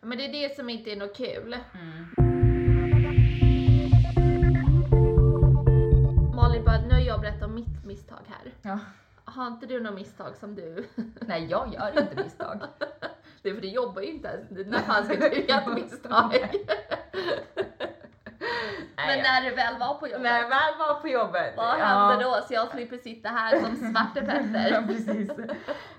[0.00, 1.56] Men det är det som inte är något kul.
[8.68, 8.78] Ja.
[9.24, 10.88] Har inte du något misstag som du...
[11.20, 12.60] Nej, jag gör inte misstag.
[13.42, 16.34] Det är för du jobbar ju inte ens när fan ska göra ett misstag.
[18.96, 21.54] Men när du väl var på jobbet, När jag väl var på jobbet.
[21.56, 22.40] vad hände då?
[22.48, 24.86] Så jag slipper sitta här som Svarte Ja, Petter.
[24.86, 25.30] precis.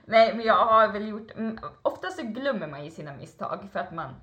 [0.05, 1.32] Nej, men jag har väl gjort...
[1.38, 4.15] mm, Oftast så glömmer man ju sina misstag för att man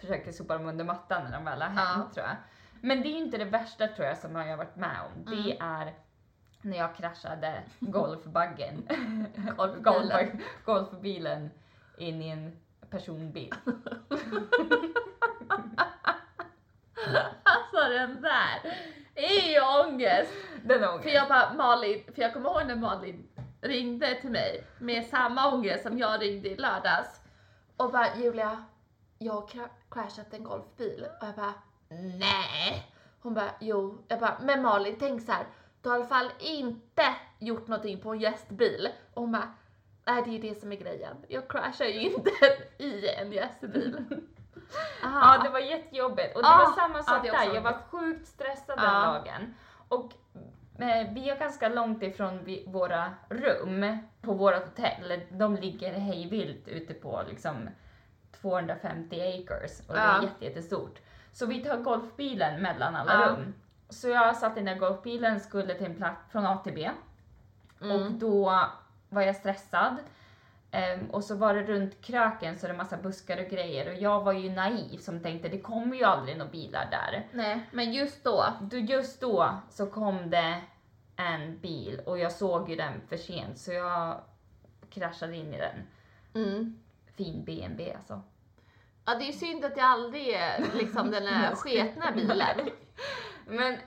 [0.00, 2.14] försöker sopa dem under mattan när de väl har hänt, Ja.
[2.14, 2.36] tror jag.
[2.80, 5.24] Men det är inte det värsta tror jag som jag har varit med om.
[5.24, 5.80] Det Mm.
[5.80, 5.92] är
[6.62, 8.88] när jag kraschade golfbaggen.
[9.80, 10.28] Golf,
[10.64, 11.50] golfbilen
[11.98, 12.56] in i en
[12.90, 13.54] personbil.
[17.42, 18.76] Alltså den där
[19.14, 20.32] är ju ångest.
[20.62, 21.12] Den För ångesten.
[21.12, 23.28] jag bara, Malin, för jag kommer ihåg när Malin
[23.60, 27.20] ringde till mig med samma ångest som jag ringde i lördags.
[27.76, 28.64] Och bara, Julia,
[29.18, 31.06] jag har crashat en golfbil.
[31.20, 31.54] Och jag bara,
[32.18, 32.86] nej.
[33.22, 34.04] Hon bara, jo.
[34.08, 35.46] Jag bara, men Malin, tänk så här.
[35.82, 37.02] Du har i alla fall inte
[37.38, 38.88] gjort någonting på en gästbil.
[39.14, 39.54] Och hon bara,
[40.06, 41.16] nej det är det som är grejen.
[41.28, 42.30] Jag crashar ju inte
[42.78, 43.96] i en gästbil.
[45.04, 45.34] Aha.
[45.36, 46.36] Ja, det var jättejobbigt.
[46.36, 47.54] Och det Ah, var samma sak också där.
[47.54, 48.82] Jag var sjukt stressad Ja.
[48.82, 49.54] den dagen.
[49.88, 50.12] Och
[50.82, 55.20] eh, vi är ganska långt ifrån vi, våra rum på vårt hotell.
[55.30, 57.68] De ligger hejvilt ute på liksom
[58.40, 60.98] 250 acres och det är jätte, jättestort.
[61.32, 63.54] Så vi tar golfbilen mellan alla rum.
[63.90, 66.90] Så jag satt i den där golfbilen, skulle till en plats från A till B.
[67.80, 68.18] Och Mm.
[68.18, 68.66] då
[69.08, 69.96] var jag stressad.
[70.72, 74.20] Ehm, och så var det runt kröken så det massa buskar och grejer och jag
[74.24, 77.26] var ju naiv som tänkte det kommer ju aldrig några bilar där.
[77.32, 78.44] Nej, men just då.
[78.60, 80.60] Då, just då så kom det
[81.16, 84.20] en bil och jag såg ju den för sent så jag
[84.90, 85.76] kraschade in i den.
[86.44, 86.78] Mm.
[87.16, 88.22] Fin BMW alltså.
[89.04, 92.36] Ja, det är synd att det aldrig är liksom den där sketna bilen.
[93.50, 93.78] Men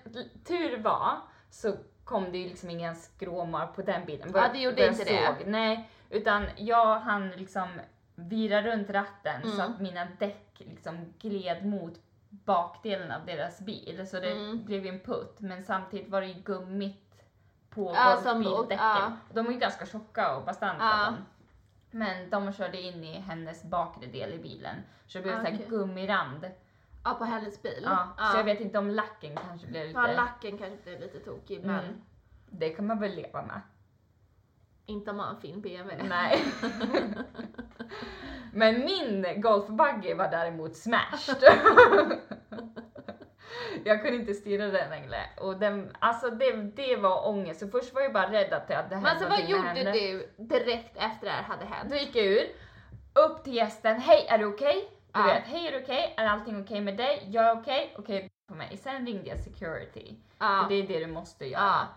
[0.45, 1.17] tur var
[1.49, 4.31] så kom det ju liksom inga skråmar på den bilen.
[4.35, 5.25] Ja, det gjorde inte det.
[5.37, 5.47] såg.
[5.47, 7.67] Nej, utan jag hann liksom
[8.15, 9.71] vira runt ratten så Mm.
[9.73, 11.93] att mina däck liksom gled mot
[12.29, 14.07] bakdelen av deras bil.
[14.07, 14.65] Så det Mm.
[14.65, 15.35] blev ju en putt.
[15.39, 17.23] Men samtidigt var det ju gummit
[17.69, 18.77] på Ja, golfbildäcken.
[18.85, 19.11] ja.
[19.33, 20.83] De är ju ganska tjocka och bastanta.
[20.85, 21.13] Ja.
[21.91, 24.75] Men de körde in i hennes bakre del i bilen.
[25.07, 26.45] Så det blev Ah, så gummirand.
[27.03, 27.81] Ja, på hennes bil.
[27.83, 29.99] Ja, Så jag vet inte om lacken kanske blev lite...
[29.99, 32.01] Ja, lacken kanske blir lite tokig, men Mm.
[32.55, 33.61] Det kan man väl leva med.
[34.85, 36.03] inte om man har en fin BMW.
[36.09, 36.43] Nej.
[38.53, 41.37] Men min golfbuggy var däremot smashed.
[43.85, 45.17] jag kunde inte styra den längre.
[45.41, 47.59] Och den, alltså det, det var ångest.
[47.59, 49.91] Så först var jag bara rädd att det hade hänt Men alltså vad gjorde henne.
[49.91, 51.89] du direkt efter det här hade hänt?
[51.89, 52.47] Då gick jag ur,
[53.13, 54.89] upp till gästen, hej är du okej?
[55.13, 55.25] Du Ja.
[55.25, 56.13] vet, hej är du okej?
[56.17, 57.27] Är allting okej med dig?
[57.31, 57.95] Jag är okej?
[57.97, 58.77] Okej på mig.
[58.77, 60.15] Sen ringde jag security.
[60.39, 60.59] Ja.
[60.63, 61.61] För det är det du måste göra.
[61.63, 61.87] Ja.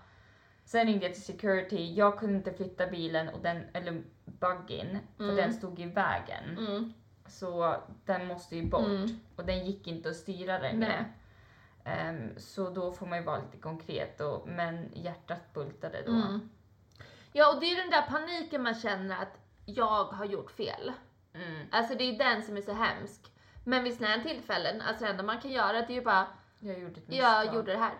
[0.64, 5.24] Sen ringde jag till security, jag kunde inte flytta bilen, och den, eller buggin, för
[5.24, 5.36] Mm.
[5.36, 6.58] den stod i vägen.
[6.58, 6.92] Mm.
[7.26, 9.20] Så den måste ju bort Mm.
[9.36, 11.04] och den gick inte att styra längre.
[11.84, 16.12] Ehm, så då får man ju vara lite konkret, och, men hjärtat bultade då.
[16.12, 16.48] Mm.
[17.32, 20.92] Ja, och det är den där paniken man känner att jag har gjort fel.
[21.36, 21.66] Mm.
[21.72, 23.32] Alltså det är den som är så hemsk.
[23.64, 26.26] Men vid sådana här tillfällen, alltså det enda man kan göra det är ju bara,
[26.58, 27.44] Jag gjorde ett misstag.
[27.46, 27.94] jag gjorde det här.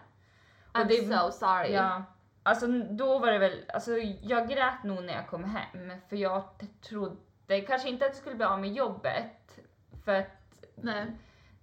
[0.73, 1.73] Och I'm det- so sorry.
[1.73, 2.03] Ja.
[2.43, 6.59] Alltså då var det väl, alltså jag grät nog när jag kom hem för jag
[6.59, 9.59] t- trodde kanske inte att jag skulle bli av med jobbet
[10.05, 11.07] för att Nej.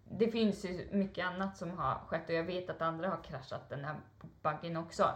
[0.04, 3.70] det finns ju mycket annat som har skett och jag vet att andra har kraschat
[3.70, 3.96] den här
[4.42, 5.10] buggen också.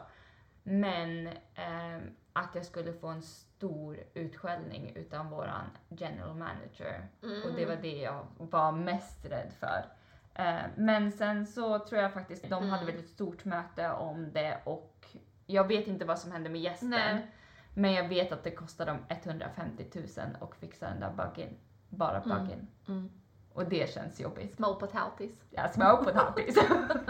[0.63, 2.01] Men ehm,
[2.33, 3.21] att jag skulle få en
[3.57, 7.07] stor utskällning utan våran general manager.
[7.23, 7.43] Mm.
[7.43, 9.85] Och det var det jag var mest rädd för.
[10.33, 12.95] Eh, men sen så tror jag faktiskt de hade Mm.
[12.95, 15.05] väl ett stort möte om det och
[15.45, 16.89] jag vet inte vad som hände med gästen.
[16.89, 17.31] Nej.
[17.73, 20.05] Men jag vet att det kostade dem 150 000
[20.39, 21.57] och fixa den där buggen.
[21.89, 22.29] Bara Mm.
[22.29, 22.67] buggen.
[22.87, 23.09] Mm.
[23.53, 24.55] Och det känns jobbigt.
[24.55, 25.43] Små potatis.
[25.49, 26.57] Ja, småpotatis.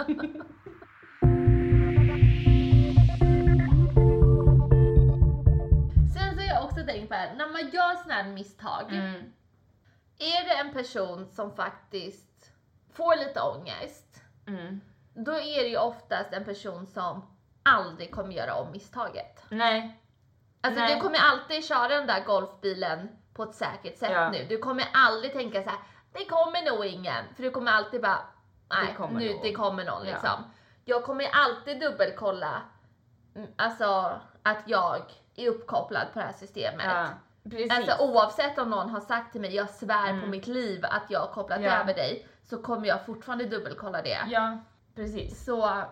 [7.02, 9.34] På det här, när man gör sådana här misstag, mm.
[10.20, 12.52] är det en person som faktiskt
[12.94, 14.82] får lite ångest, Mm.
[15.14, 19.44] då är det ju oftast en person som aldrig kommer göra om misstaget.
[19.50, 20.02] Nej.
[20.62, 20.96] Alltså Nej.
[20.96, 24.30] du kommer alltid köra den där golfbilen på ett säkert sätt Ja.
[24.30, 24.46] nu.
[24.50, 25.80] Du kommer aldrig tänka så här,
[26.14, 27.26] det kommer nog ingen.
[27.36, 28.20] För du kommer alltid bara,
[28.70, 30.12] nej, kommer nu nog." det kommer någon Ja.
[30.12, 30.44] liksom.
[30.86, 32.62] Jag kommer alltid dubbelkolla,
[33.36, 35.02] mm, alltså att jag
[35.36, 36.86] är uppkopplad på det här systemet.
[36.86, 37.08] Ja.
[37.44, 37.72] Precis.
[37.72, 40.30] Alltså oavsett om någon har sagt till mig, jag svär på Mm.
[40.30, 41.72] mitt liv att jag har kopplat Ja.
[41.82, 44.18] över dig, så kommer jag fortfarande dubbelkolla det.
[44.28, 44.58] ja,
[44.96, 45.46] precis.
[45.46, 45.84] Så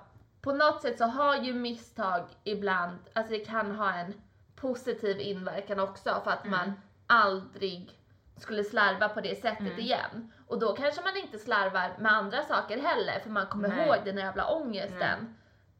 [0.41, 4.13] på något sätt så har ju misstag ibland, alltså det kan ha en
[4.56, 6.52] positiv inverkan också för att Mm.
[6.60, 6.74] man
[7.08, 8.00] aldrig
[8.38, 9.80] skulle slarva på det sättet Mm.
[9.80, 10.32] igen.
[10.48, 13.88] Och då kanske man inte slarvar med andra saker heller för man kommer Nej.
[13.88, 15.36] ihåg den jävla ångesten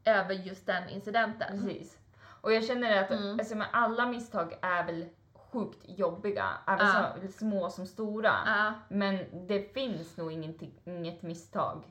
[0.06, 1.48] över just den incidenten.
[1.66, 1.98] Precis.
[2.46, 3.40] Och jag känner att Mm.
[3.40, 8.34] alltså, men alla misstag är väl sjukt jobbiga, även så, små som stora.
[8.46, 11.84] Ja, Men det finns nog ingenting, inget misstag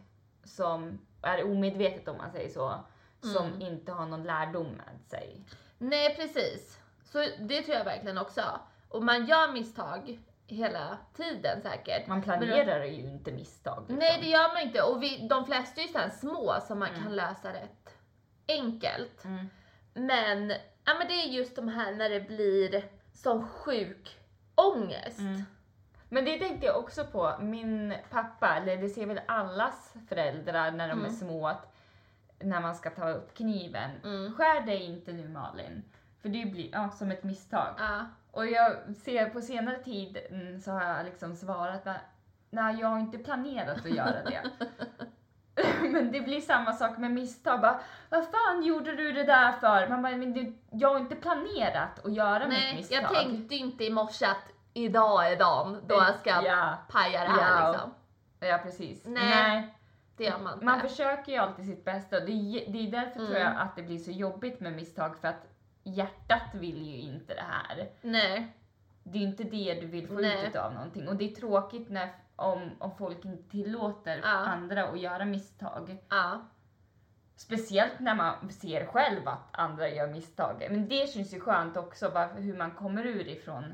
[0.45, 2.75] som är omedvetet om man säger så,
[3.21, 3.61] som Mm.
[3.62, 5.45] inte har någon lärdom med sig.
[5.79, 6.81] nej precis.
[7.05, 8.43] Så det tror jag verkligen också.
[8.88, 12.07] Och man gör misstag hela tiden säkert.
[12.07, 13.79] Man planerar ju inte misstag.
[13.81, 13.97] Liksom.
[13.97, 16.88] Nej det gör man inte och vi, de flesta är ju sådär små som man
[16.88, 17.03] Mm.
[17.03, 17.95] kan lösa rätt
[18.49, 19.25] enkelt.
[19.25, 19.47] Mm.
[19.94, 20.50] Men,
[20.85, 24.18] ja, men det är just de här när det blir som sjuk
[24.54, 25.18] ångest.
[25.18, 25.42] Mm.
[26.09, 30.88] Men det tänkte jag också på, min pappa, eller det ser väl allas föräldrar när
[30.88, 31.12] de är Mm.
[31.16, 31.74] små, att
[32.38, 34.35] när man ska ta upp kniven, Mm.
[34.35, 35.83] skär dig inte nu Malin.
[36.22, 37.74] För det blir ja, som ett misstag.
[37.78, 38.07] Ja.
[38.30, 41.87] Och jag ser på senare tid mm, så har jag liksom svarat
[42.50, 44.42] nej, jag har inte planerat att göra det.
[45.83, 47.61] men det blir samma sak med misstag.
[47.61, 49.88] Bara, Vad fan gjorde du det där för?
[49.88, 53.03] Man bara, men du, jag har inte planerat att göra mitt Nej, misstag.
[53.03, 57.29] jag tänkte inte i morse att idag är dagen då jag ska Ja, paja det
[57.31, 57.73] här Ja.
[57.73, 57.95] liksom.
[58.40, 59.03] ja precis.
[59.07, 59.75] Nej.
[60.17, 60.64] Det gör man inte.
[60.64, 63.43] Man försöker ju alltid sitt bästa det är, det är därför tror Mm.
[63.43, 65.47] jag att det blir så jobbigt med misstag för att
[65.83, 67.88] hjärtat vill ju inte det här.
[68.01, 68.57] Nej.
[69.03, 70.47] Det är inte det du vill få Nej.
[70.49, 74.29] ut av någonting och det är tråkigt när, om, om folk inte tillåter Ja.
[74.29, 75.99] andra att göra misstag.
[76.09, 76.40] Ja.
[77.37, 80.66] Speciellt när man ser själv att andra gör misstag.
[80.70, 83.64] Men det känns ju skönt också, bara hur man kommer ur ifrån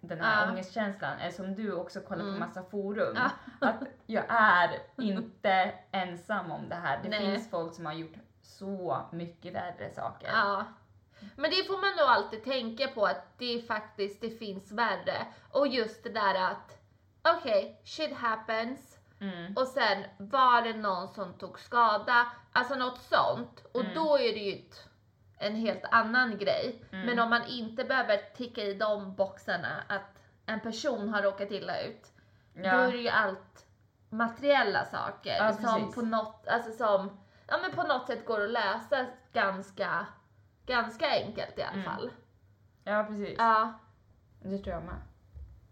[0.00, 0.52] den här Ja.
[0.52, 1.32] ångestkänslan.
[1.32, 2.34] Som du också kollar Mm.
[2.34, 3.16] på massa forum.
[3.16, 3.30] Ja.
[3.68, 7.00] Att jag är inte ensam om det här.
[7.02, 7.20] Det Nej.
[7.20, 10.28] finns folk som har gjort så mycket värre saker.
[10.32, 10.64] Ja.
[11.36, 15.26] Men det får man nog alltid tänka på att det faktiskt det finns värre.
[15.50, 16.75] Och just det där att
[17.38, 18.98] okej, shit happens.
[19.20, 19.56] Mm.
[19.56, 23.64] Och sen var det någon som tog skada, alltså något sånt.
[23.74, 23.94] Och Mm.
[23.94, 24.88] då är det ju ett,
[25.38, 26.84] en helt annan grej.
[26.92, 27.06] Mm.
[27.06, 31.80] Men om man inte behöver ticka i de boxarna att en person har råkat illa
[31.82, 32.12] ut.
[32.54, 32.90] Då är Ja.
[32.90, 33.66] det ju allt
[34.10, 35.94] materiella saker Ja, som precis.
[35.94, 40.06] på något, alltså som, ja men på något sätt går att lösa ganska,
[40.66, 41.84] ganska enkelt i alla Mm.
[41.84, 42.10] fall.
[42.84, 43.34] ja, precis.
[43.38, 43.72] Ja.
[44.42, 44.94] Det tror jag med.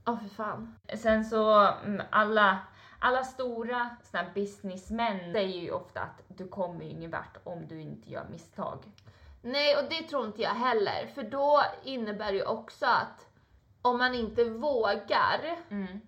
[0.07, 0.75] Åh för fan.
[0.97, 2.59] Sen så, mm, alla,
[2.99, 7.81] alla stora såna businessmän säger ju ofta att du kommer ju ingen vart om du
[7.81, 8.79] inte gör misstag.
[9.43, 11.07] Nej, och det tror inte jag heller.
[11.15, 13.27] För då innebär det ju också att
[13.83, 16.01] om man inte vågar, Mm.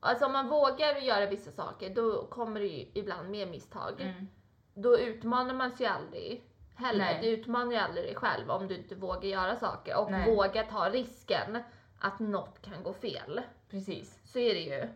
[0.00, 4.00] alltså om man vågar göra vissa saker, då kommer det ju ibland mer misstag.
[4.00, 4.28] Mm.
[4.74, 6.44] Då utmanar man sig aldrig
[6.76, 7.04] heller.
[7.04, 7.18] Nej.
[7.22, 10.34] Du utmanar ju aldrig dig själv om du inte vågar göra saker och Nej.
[10.36, 11.62] vågar ta risken
[12.00, 13.40] att något kan gå fel.
[13.70, 14.18] Precis.
[14.24, 14.88] Så är det ju.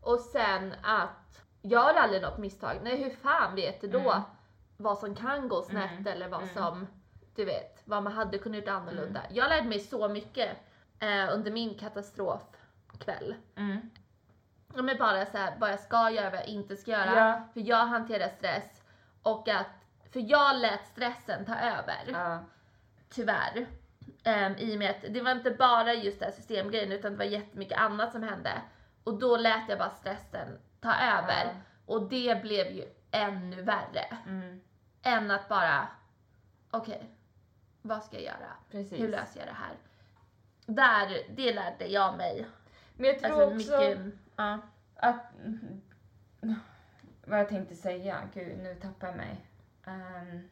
[0.00, 4.22] Och sen att gör aldrig något misstag, nej hur fan vet du då Mm.
[4.76, 6.06] vad som kan gå snett Mm.
[6.06, 6.54] eller vad Mm.
[6.54, 6.86] som,
[7.34, 9.20] du vet, vad man hade kunnat gjort annorlunda.
[9.30, 10.56] Jag lärde mig så mycket
[10.98, 13.34] eh, under min katastrofkväll.
[13.56, 13.90] Mm.
[14.74, 17.14] Ja, men bara så här, vad jag ska göra, vad jag inte ska göra.
[17.18, 17.40] Ja.
[17.52, 18.82] För jag hanterar stress
[19.22, 19.66] och att,
[20.12, 22.04] för jag lät stressen ta över.
[22.12, 22.38] Ja.
[23.10, 23.66] Tyvärr.
[24.24, 27.18] Um, I och med att det var inte bara just den här systemgrejen utan det
[27.18, 28.62] var jättemycket annat som hände.
[29.04, 31.44] Och då lät jag bara stressen ta över.
[31.44, 31.50] Ja.
[31.86, 34.18] Och det blev ju ännu värre.
[34.26, 34.60] Mm.
[35.02, 35.88] Än att bara,
[36.70, 37.10] okej,
[37.82, 38.50] vad ska jag göra?
[38.70, 39.00] Precis.
[39.00, 39.76] Hur löser jag det här?
[40.66, 42.46] Där, det lärde jag mig.
[42.96, 44.58] Men jag tror Alltså också mycket, ja.
[44.96, 45.32] att...
[47.24, 49.46] Vad jag tänkte säga, gud nu tappar jag mig.
[49.86, 50.48] Ehm,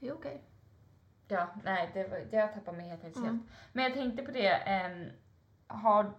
[0.00, 0.42] Det är okej.
[1.28, 3.24] Ja, nej, det var, jag tappar mig helt enkelt.
[3.24, 3.46] Mm.
[3.72, 5.10] Men jag tänkte på det, ehm,
[5.66, 6.12] har,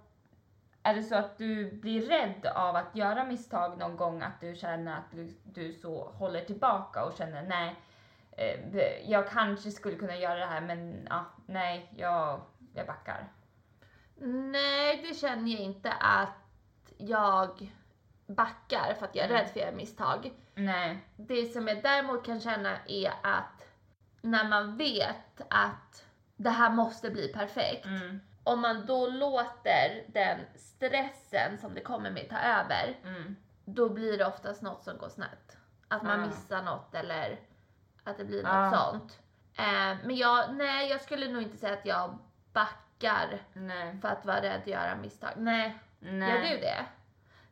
[0.83, 4.21] är det så att du blir rädd av att göra misstag någon gång?
[4.21, 7.75] Att du känner att du, du så håller tillbaka och känner nej,
[8.31, 12.41] eh, jag kanske skulle kunna göra det här men ja, nej, jag,
[12.73, 13.27] jag backar.
[14.51, 16.29] Nej, det känner jag inte att
[16.97, 17.71] jag
[18.27, 19.41] backar för att jag är Mm.
[19.41, 20.31] rädd för att göra misstag.
[20.55, 20.97] Nej.
[21.15, 23.65] Det som jag däremot kan känna är att
[24.21, 26.05] när man vet att
[26.36, 28.19] det här måste bli perfekt, Mm.
[28.43, 33.36] om man då låter den stressen som det kommer med ta över, Mm.
[33.65, 35.58] då blir det oftast något som går snett.
[35.88, 36.25] Att man Ah.
[36.25, 37.39] missar något eller
[38.03, 38.71] att det blir något Ah.
[38.71, 39.19] sånt.
[39.58, 42.17] Eh, men jag, nej, jag skulle nog inte säga att jag
[42.53, 43.97] backar Nej.
[44.01, 45.29] för att vara rädd att göra misstag.
[45.38, 46.29] Nej, Nej.
[46.29, 46.86] gör du det?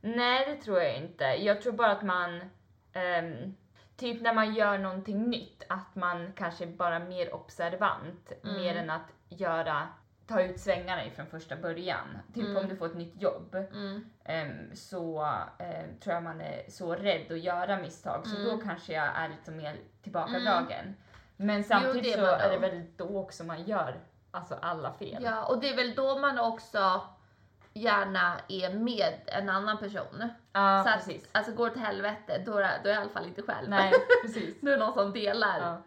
[0.01, 1.23] Nej, det tror jag inte.
[1.23, 2.49] Jag tror bara att man,
[2.93, 3.56] ehm,
[3.97, 8.55] typ när man gör någonting nytt, att man kanske bara är mer observant, Mm.
[8.62, 9.88] mer än att göra,
[10.27, 12.07] ta ut svängarna ifrån första början.
[12.33, 12.57] Typ Mm.
[12.57, 14.10] om du får ett nytt jobb, Mm.
[14.23, 15.21] ehm, så
[15.60, 18.49] ehm, tror jag man är så rädd att göra misstag, så Mm.
[18.49, 20.95] då kanske jag är lite mer tillbakadragen.
[21.38, 23.99] Men samtidigt är så är det väl då också man gör
[24.31, 25.23] alltså alla fel.
[25.23, 27.01] Ja, och det är väl då man också
[27.73, 30.29] gärna är med en annan person.
[30.57, 31.29] Ja, så att, precis.
[31.31, 33.69] alltså går det till helvete, då är, då är jag i alla fall inte själv.
[33.69, 33.93] Nej,
[34.23, 34.61] precis.
[34.61, 35.77] då är det någon som delar Ja.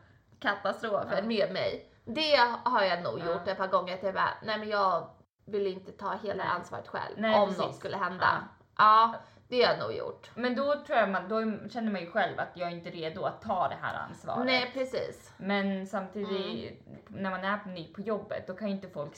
[0.41, 1.23] katastrofen Ja.
[1.25, 1.87] med mig.
[2.05, 3.95] Det har jag nog gjort ett par gånger.
[3.95, 5.09] Att jag bara, nej men jag
[5.45, 6.53] vill inte ta hela Nej.
[6.53, 7.63] ansvaret själv Nej, om precis.
[7.65, 8.49] något skulle hända.
[8.79, 9.15] Ja.
[9.49, 10.31] det har jag nog gjort.
[10.35, 13.25] Men då tror jag man, då känner man ju själv att jag är inte redo
[13.25, 14.47] att ta det här ansvaret.
[14.47, 15.33] Nej, precis.
[15.37, 16.99] Men samtidigt, Mm.
[17.09, 19.13] när man är ny på jobbet, då kan ju inte folk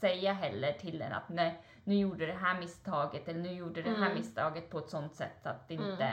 [0.00, 3.90] säga heller till en att nej, nu gjorde det här misstaget eller nu gjorde det
[3.90, 4.14] här Mm.
[4.14, 5.90] misstaget på ett sånt sätt att det Mm.
[5.90, 6.12] inte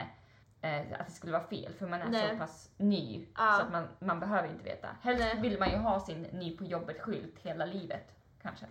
[0.60, 2.28] eh, att det skulle vara fel för man är Nej.
[2.30, 3.52] så pass ny Ja.
[3.58, 4.88] så att man, man behöver inte veta.
[5.02, 5.40] Helst Nej.
[5.40, 8.66] vill man ju ha sin ny på jobbet-skylt hela livet kanske.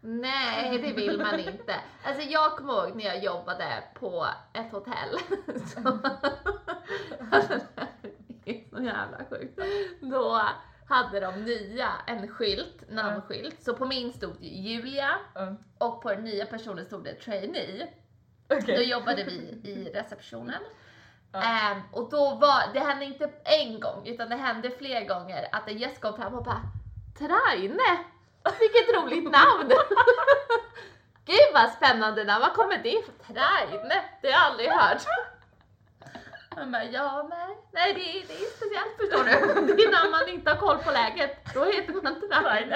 [0.00, 1.74] Nej, det vill man inte.
[2.04, 5.18] Alltså jag kommer ihåg när jag jobbade på ett hotell.
[5.66, 5.98] Så,
[7.30, 7.54] alltså,
[8.44, 9.58] det är så jävla sjukt.
[10.00, 10.40] Då
[10.92, 13.62] hade de nya en skylt, namnskylt.
[13.62, 15.18] Så på min stod Julia
[15.78, 17.88] och på den nya personen stod det trainee.
[18.48, 18.76] Okej.
[18.76, 19.32] Då jobbade vi
[19.70, 20.62] i receptionen.
[21.32, 25.68] Ehm, och då var, det hände inte en gång utan det hände fler gånger att
[25.68, 26.62] en gäst kom fram och bara
[27.18, 27.98] Traine!
[28.60, 29.68] Vilket roligt namn!
[31.24, 33.14] Gud vad spännande namn, var kommer det ifrån?
[33.26, 34.02] Traine!
[34.22, 35.02] Det har jag aldrig hört.
[36.56, 39.66] Man bara, ja nej, nej det, är- det är speciellt förstår du.
[39.76, 42.74] Det är när man inte har koll på läget, då heter man Traine.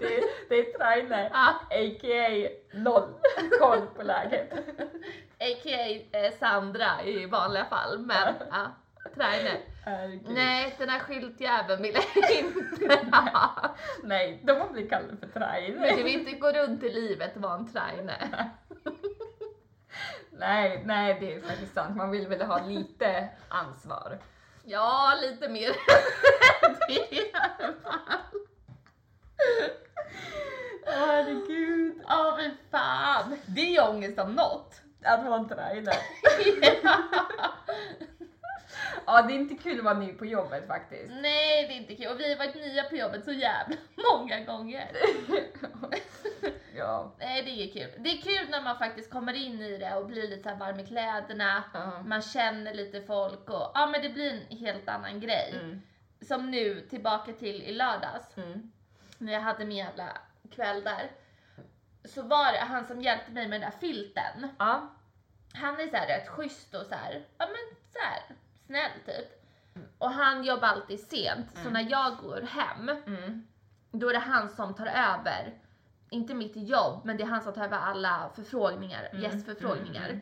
[0.00, 2.48] det, är- det är Trainer, Ja, a.k.a.
[2.72, 3.14] noll
[3.60, 4.52] koll på läget.
[5.38, 6.18] a.k.a.
[6.18, 8.70] eh, Sandra i vanliga fall, men ja,
[9.14, 9.56] Traine.
[9.84, 10.22] Herregud.
[10.28, 13.74] Nej, den här skyltjäveln vill jag inte ha.
[14.02, 15.96] Nej, de har blivit kallade för Men Trainer.
[15.96, 18.10] du vill inte gå runt i livet och vara en traine.
[20.42, 21.96] Nej, nej det är faktiskt sant.
[21.96, 24.18] Man vill väl ha lite ansvar.
[24.64, 25.68] Ja, lite mer
[26.88, 28.40] det i alla fall.
[30.86, 32.02] Herregud.
[32.08, 33.38] Ja, men fan.
[33.46, 34.80] Det är ångest om något.
[35.04, 35.96] Att vara en trainer.
[39.06, 41.12] Ja, det är inte kul att vara ny på jobbet faktiskt.
[41.22, 42.06] Nej, det är inte kul.
[42.06, 43.76] Och vi har varit nya på jobbet så jävla
[44.12, 44.90] många gånger.
[46.76, 47.12] Ja.
[47.18, 48.02] Nej, det är kul.
[48.02, 50.80] Det är kul när man faktiskt kommer in i det och blir lite så varm
[50.80, 51.64] i kläderna.
[51.74, 52.02] Ja.
[52.06, 55.54] Man känner lite folk och ja, men det blir en helt annan grej.
[55.60, 55.82] Mm.
[56.28, 58.36] Som nu, tillbaka till i lördags.
[58.36, 58.72] Mm.
[59.18, 60.18] när jag hade min jävla
[60.54, 61.10] kväll där.
[62.04, 64.48] Så var det han som hjälpte mig med den där filten.
[64.58, 64.88] Ja.
[65.54, 68.22] Han är så här rätt schysst och så här, ja men så här
[68.66, 69.42] snäll typ.
[69.98, 71.72] Och han jobbar alltid sent, så Mm.
[71.72, 73.46] när jag går hem, Mm.
[73.92, 75.54] då är det han som tar över.
[76.12, 79.22] Inte mitt jobb, men det är han som tar över alla förfrågningar, Mm.
[79.22, 80.08] gästförfrågningar.
[80.08, 80.20] Mm,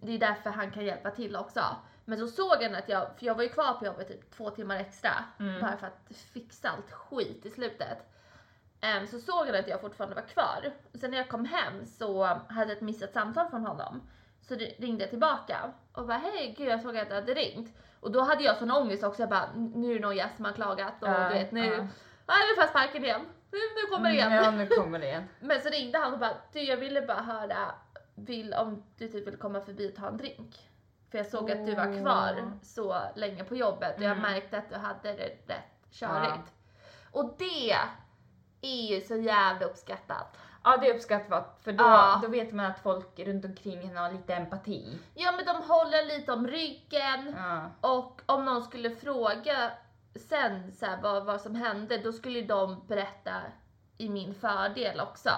[0.00, 1.60] Det är därför han kan hjälpa till också.
[2.04, 4.50] Men så såg han att jag, för jag var ju kvar på jobbet typ två
[4.50, 5.60] timmar extra, Mm.
[5.60, 7.98] bara för att fixa allt skit i slutet.
[8.80, 10.72] Em, så såg han att jag fortfarande var kvar.
[10.94, 12.40] Sen när jag kom hem så hade
[12.70, 14.02] jag ett missat samtal från honom.
[14.40, 17.76] Så ringde jag tillbaka och bara hej gud jag såg att du hade ringt.
[18.00, 20.44] Och då hade jag sån ångest också, jag bara nu är det någon gäst som
[20.44, 21.74] har klagat och Ja, du vet nu, ja.
[22.26, 22.34] ja.
[22.48, 23.20] nu får jag sparken igen.
[23.54, 24.32] Nu, kommer det igen.
[24.32, 25.28] Ja, nu kommer det igen.
[25.40, 27.74] Men så ringde han och bara, du jag ville bara höra
[28.14, 30.68] vill, om du typ vill komma förbi och ta en drink.
[31.10, 34.22] För jag såg att du var kvar så länge på jobbet och jag Mm.
[34.32, 36.52] märkte att du hade det rätt körigt.
[37.10, 37.70] Och det
[38.60, 40.36] är ju så jävla uppskattat.
[40.64, 42.18] Ja, det är uppskattat för då, Ja.
[42.22, 44.98] då vet man att folk runt omkring en har lite empati.
[45.14, 47.70] Ja men de håller lite om ryggen Ja.
[47.80, 49.70] och om någon skulle fråga
[50.20, 53.42] sen så här, vad, vad som hände då skulle de berätta
[53.98, 55.30] i min fördel också.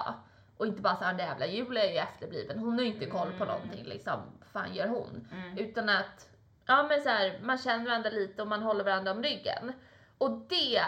[0.57, 3.05] Och inte bara såhär, den där jävla Julia är ju efterbliven, hon har ju inte
[3.05, 3.47] koll på Mm.
[3.47, 4.19] någonting liksom,
[4.53, 5.27] fan gör hon?
[5.31, 5.57] Mm.
[5.57, 6.29] Utan att,
[6.65, 9.73] ja men så här, man känner varandra lite och man håller varandra om ryggen.
[10.17, 10.81] Och det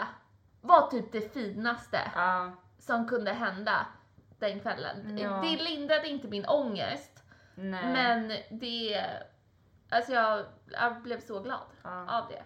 [0.61, 2.51] var typ det finaste Ja.
[2.79, 3.85] som kunde hända.
[4.39, 5.17] den kvällen.
[5.17, 5.41] Ja.
[5.43, 7.23] Det lindrade inte min ångest,
[7.55, 7.93] Nej.
[7.93, 8.27] men
[8.59, 9.05] det...
[9.89, 12.43] Alltså jag, jag blev så glad ja, av det.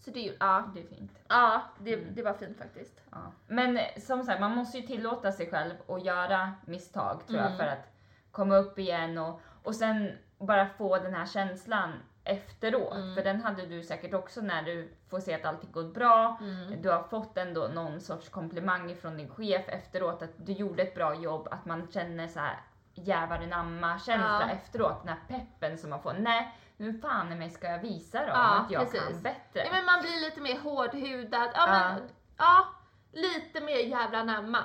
[0.00, 1.18] Så det, ja, det är fint.
[1.28, 2.14] ja det, Mm.
[2.14, 3.00] det var fint faktiskt.
[3.10, 3.18] Ja.
[3.46, 7.46] Men eh, som sagt, man måste ju tillåta sig själv att göra misstag tror jag
[7.46, 7.58] Mm.
[7.58, 7.92] för att
[8.30, 11.92] komma upp igen och, och sen bara få den här känslan
[12.24, 12.94] efteråt.
[12.96, 13.14] Mm.
[13.14, 16.38] För den hade du säkert också när du får se att allting gått bra.
[16.40, 16.82] Mm.
[16.82, 20.94] Du har fått ändå någon sorts komplimang från din chef efteråt att du gjorde ett
[20.94, 22.56] bra jobb, att man känner så här
[22.94, 24.50] jävar anamma känsla Ja.
[24.50, 26.12] efteråt, den här peppen som man får.
[26.12, 29.08] Nej, nu fan i mig ska jag visa dem Ja, att jag precis.
[29.08, 29.64] kan bättre.
[29.64, 31.48] Ja, men man blir lite mer hårdhudad.
[31.54, 32.64] Ja, men, ja
[33.12, 34.58] lite mer jävla namma.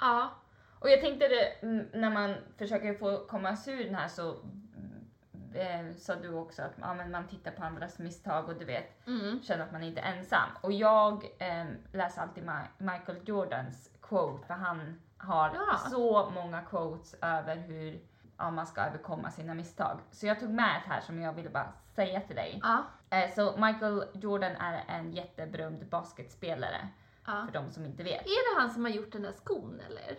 [0.00, 0.30] Ja.
[0.78, 4.34] Och jag tänkte det, mm, när man försöker få komma sig ur den här så
[4.34, 9.06] mm, eh, sa du också att ja, man tittar på andras misstag och du vet,
[9.06, 9.40] Mm.
[9.42, 10.48] känner att man inte är ensam.
[10.60, 15.76] Och jag eh, läser alltid Ma- Michael Jordans quote för han har Ja.
[15.90, 18.00] så många quotes över hur
[18.40, 20.00] ja, man ska överkomma sina misstag.
[20.10, 22.60] Så jag tog med ett här som jag ville bara säga till dig.
[22.62, 22.84] Ja.
[23.10, 26.88] Eh, så Michael Jordan är en jätteberömd basketspelare,
[27.26, 27.46] ja.
[27.46, 28.22] för de som inte vet.
[28.22, 30.18] Är det han som har gjort den där skon eller?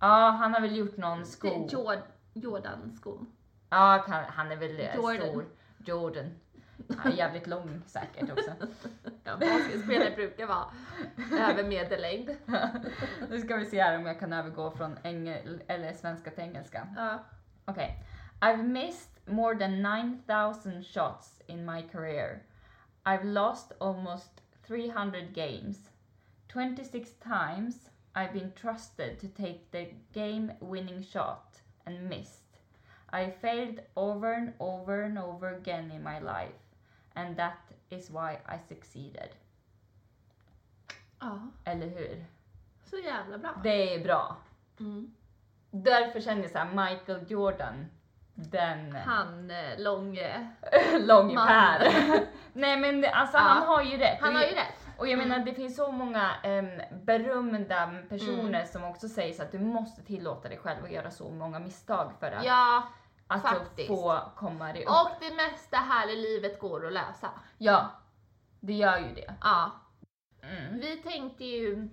[0.00, 1.68] Ja, han har väl gjort någon sko.
[1.70, 1.98] Jord
[2.32, 3.26] Jordan-skon.
[3.70, 5.28] Ja, han är väl eh, Jordan.
[5.28, 5.44] stor.
[5.78, 6.30] Jordan.
[6.98, 8.50] Han är jävligt lång säkert också.
[9.24, 10.66] Ja, basketspelare brukar vara
[11.50, 12.30] över medellängd.
[13.30, 16.88] nu ska vi se här om jag kan övergå från engel eller svenska till engelska.
[16.96, 17.18] Ja.
[17.66, 17.94] Okej.
[18.42, 22.42] I've missed more than 9000 shots in my career.
[23.04, 25.90] I've lost almost 300 games.
[26.48, 32.42] 26 times I've been trusted to take the game winning shot and missed.
[33.12, 36.58] I failed over and over and over again in my life,
[37.14, 37.58] and that
[37.90, 39.30] is why I succeeded.
[41.20, 42.24] ja, Eller hur?
[42.84, 43.60] så jävla bra.
[43.62, 44.36] Det är bra.
[44.78, 45.10] Mm.
[45.70, 47.86] Därför känner jag såhär, Michael Jordan,
[48.34, 50.50] den Han eh, långe,
[51.00, 51.46] lång Man.
[51.46, 51.88] Per.
[52.52, 53.42] Nej men alltså Ja.
[53.42, 54.18] han har ju rätt.
[54.20, 54.86] han har ju rätt.
[54.98, 55.46] Och jag menar Mm.
[55.46, 58.66] det finns så många um, berömda personer Mm.
[58.66, 62.12] som också säger så att du måste tillåta dig själv att göra så många misstag
[62.20, 62.82] för att Ja,
[63.26, 63.88] alltså, faktiskt.
[63.88, 64.90] få komma dig upp.
[64.90, 67.28] och det mesta här i livet går att lösa.
[67.58, 67.90] Ja,
[68.60, 69.34] det gör ju det.
[69.40, 69.70] Ja.
[70.42, 70.80] Mm.
[70.80, 71.88] Vi tänkte ju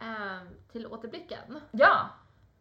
[0.00, 0.38] eh,
[0.72, 2.08] till återblicken Ja,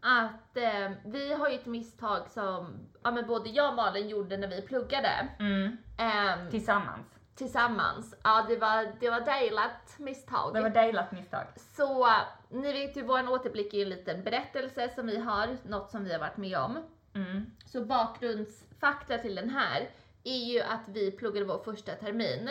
[0.01, 4.37] att eh, vi har ju ett misstag som ja, men både jag och Malin gjorde
[4.37, 5.77] när vi pluggade mm.
[5.97, 7.07] eh, tillsammans.
[7.35, 8.15] tillsammans.
[8.23, 10.53] Ja, det var, det var delat misstag.
[10.53, 11.45] Det var delat misstag.
[11.55, 12.07] Så
[12.49, 16.11] ni vet ju, vår återblick är en liten berättelse som vi har, något som vi
[16.11, 16.77] har varit med om.
[17.13, 17.45] Mm.
[17.65, 19.89] Så bakgrundsfakta till den här
[20.23, 22.49] är ju att vi pluggade vår första termin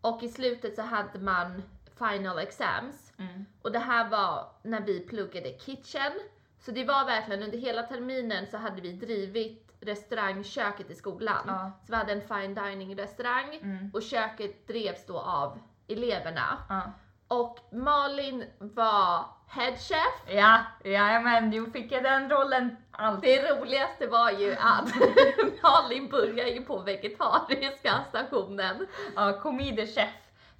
[0.00, 1.62] och i slutet så hade man
[1.98, 3.12] final exams.
[3.18, 3.46] Mm.
[3.62, 6.12] Och det här var när vi pluggade kitchen.
[6.60, 11.44] Så det var verkligen under hela terminen så hade vi drivit restaurangköket i skolan.
[11.46, 11.70] Ja.
[11.86, 13.90] Så vi hade en fine dining restaurang Mm.
[13.94, 16.58] och köket drevs då av eleverna.
[16.68, 16.82] Ja.
[17.28, 20.22] Och Malin var headchef.
[20.26, 23.30] Ja, ja men du fick den rollen alltid.
[23.42, 24.88] Det roligaste var ju att
[25.62, 28.86] Malin började ju på vegetariska stationen.
[29.16, 30.10] Ja, komediechef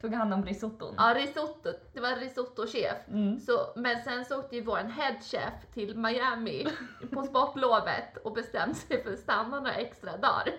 [0.00, 0.94] tog hand om risotton.
[0.98, 1.72] Ja, risotto.
[1.92, 2.96] Det var risottochef.
[3.08, 3.40] Mm.
[3.40, 6.66] Så, men sen så åkte ju vår headchef till Miami
[7.14, 10.52] på sportlovet och bestämde sig för att stanna några extra dagar.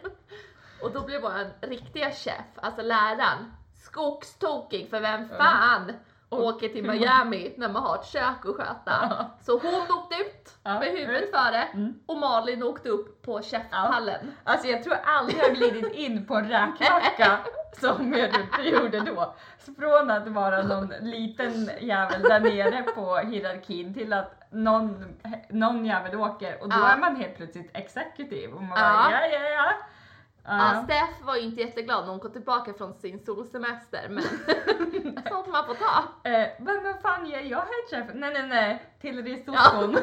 [0.84, 5.92] Och då blev vår riktiga chef, alltså läraren, skogstokig för vem fan
[6.30, 9.26] åker till Miami när man har ett kök att sköta.
[9.42, 12.00] Så hon åkte ut med huvudet före Mm.
[12.06, 14.32] och Malin åkte upp på chefpallen.
[14.44, 17.40] Alltså jag tror aldrig jag glidit in på en räkmacka
[17.74, 19.36] som jag gjorde då.
[19.80, 25.06] Från att vara någon liten jävel där nere på hierarkin till att någon,
[25.50, 26.88] någon jävel åker och då Ja.
[26.88, 28.94] är man helt plötsligt executive och man Ja.
[28.94, 29.72] bara ja ja ja.
[30.44, 30.84] Ja, Ja.
[30.84, 34.24] Steff var ju inte jätteglad när hon kom tillbaka från sin solsemester men
[35.30, 36.30] sånt man får ta.
[36.30, 38.12] Eh, men vad fan ger jag headchef?
[38.16, 39.98] Nej nej nej, till risotton.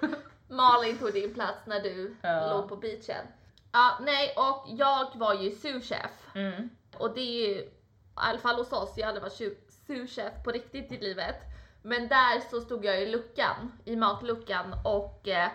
[0.48, 2.46] Malin tog din plats när du Ja.
[2.52, 3.26] låg på beachen.
[3.72, 6.70] Ja, nej och jag var ju souschef Mm.
[6.98, 7.68] Och det är ju, i
[8.14, 11.36] alla fall hos oss, jag har aldrig varit su- souschef på riktigt i livet.
[11.82, 15.48] Men där så stod jag i luckan, i matluckan och eh,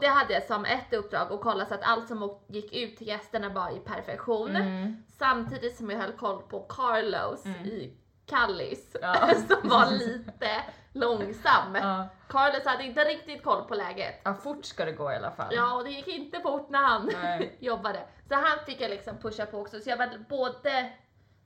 [0.00, 3.06] det hade jag som ett uppdrag att kolla så att allt som gick ut till
[3.06, 4.56] gästerna var i perfektion.
[4.56, 5.02] Mm.
[5.18, 7.66] Samtidigt som jag höll koll på Carlos Mm.
[7.66, 7.96] i
[8.26, 9.30] Kallis Ja.
[9.48, 10.62] som var lite
[10.94, 11.74] långsam.
[11.74, 12.08] Ja.
[12.28, 14.20] Carlos hade inte riktigt koll på läget.
[14.24, 15.54] ja, fort ska det gå i alla fall.
[15.54, 17.10] Ja, och det gick inte fort när han
[17.58, 17.98] jobbade.
[18.28, 19.80] Så han fick jag liksom pusha på också.
[19.80, 20.90] Så jag var både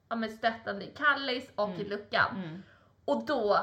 [0.08, 1.86] ja, men stöttande i Kallis och i Mm.
[1.88, 2.36] luckan.
[2.36, 2.62] Mm.
[3.04, 3.58] Och då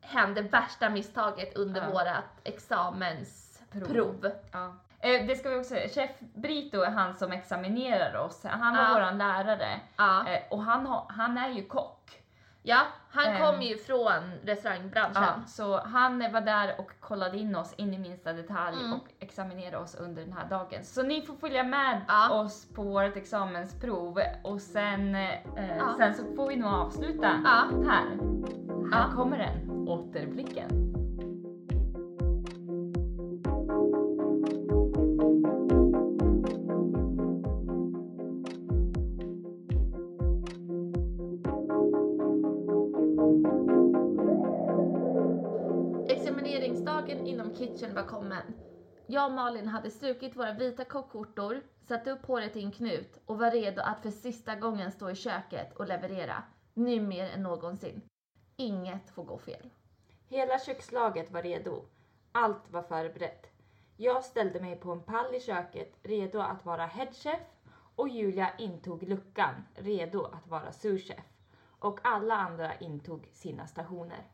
[0.00, 1.90] hände värsta misstaget under Ja.
[1.90, 3.84] vårat examensprov.
[3.88, 4.30] Prov.
[4.52, 4.76] Ja.
[5.00, 8.44] Eh, Det ska vi också säga, chef Brito är han som examinerar oss.
[8.44, 8.92] Han var Ja.
[8.92, 10.28] våran lärare Ja.
[10.28, 12.22] Eh, och han, har, han är ju kock.
[12.62, 12.80] Ja,
[13.10, 13.40] han Ehm.
[13.46, 15.22] kom ju från restaurangbranschen.
[15.22, 18.92] Ja, så han var där och kollade in oss in i minsta detalj Mm.
[18.92, 20.84] och examinerade oss under den här dagen.
[20.84, 22.40] Så ni får följa med Ja.
[22.40, 25.94] oss på vårt examensprov och sen, eh, Ja.
[25.98, 27.64] sen så får vi nog avsluta här.
[28.92, 30.79] Här kommer den, återblicken.
[49.12, 53.38] Jag och Malin hade strukit våra vita kockskjortor, satt upp håret i en knut och
[53.38, 56.42] var redo att för sista gången stå i köket och leverera.
[56.74, 58.02] Nu mer än någonsin.
[58.56, 59.70] Inget får gå fel.
[60.28, 61.84] Hela kökslaget var redo.
[62.32, 63.46] Allt var förberett.
[63.96, 67.40] Jag ställde mig på en pall i köket, redo att vara headchef
[67.96, 71.24] och Julia intog luckan, redo att vara souschef.
[71.78, 74.26] Och alla andra intog sina stationer.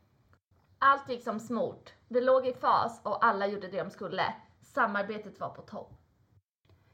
[0.79, 1.93] Allt gick som smort.
[2.09, 4.35] Det låg i fas och alla gjorde det de skulle.
[4.77, 5.93] Samarbetet var på topp.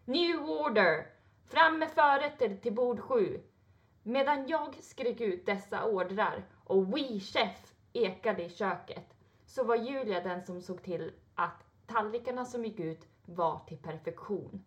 [0.04, 1.06] New order!
[1.44, 3.42] Fram med förrätter till bord sju.
[4.02, 9.14] Medan jag skrek ut dessa ordrar och We Chef ekade i köket
[9.46, 14.64] så var Julia den som såg till att tallrikarna som gick ut var till perfektion.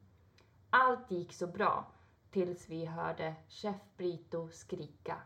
[0.69, 1.91] Allt gick så bra
[2.31, 5.17] tills vi hörde Chef Brito skrika.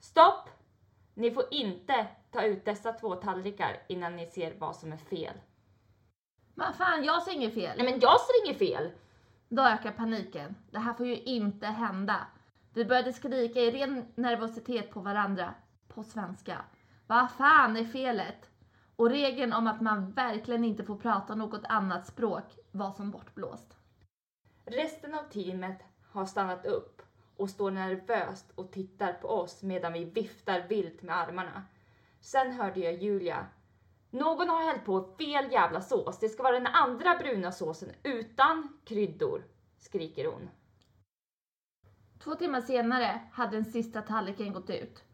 [0.00, 0.48] Stopp!
[1.14, 5.34] Ni får inte ta ut dessa två tallrikar innan ni ser vad som är fel.
[6.54, 7.76] Men fan, jag ser inget fel.
[7.76, 8.90] Nej men jag ser inget fel!
[9.48, 10.54] Då ökar paniken.
[10.70, 12.26] Det här får ju inte hända.
[12.74, 15.54] Vi började skrika i ren nervositet på varandra.
[15.88, 16.64] På svenska.
[17.06, 18.50] Vad fan är felet?
[18.96, 23.76] Och regeln om att man verkligen inte får prata något annat språk var som bortblåst.
[24.64, 25.78] Resten av teamet
[26.12, 27.02] har stannat upp
[27.36, 31.62] och står nervöst och tittar på oss medan vi viftar vilt med armarna.
[32.20, 33.46] Sen hörde jag Julia.
[34.14, 36.18] Någon har hällt på fel jävla sås.
[36.18, 39.44] Det ska vara den andra bruna såsen utan kryddor,
[39.78, 40.48] skriker hon.
[42.24, 45.04] Två timmar senare hade den sista tallriken gått ut.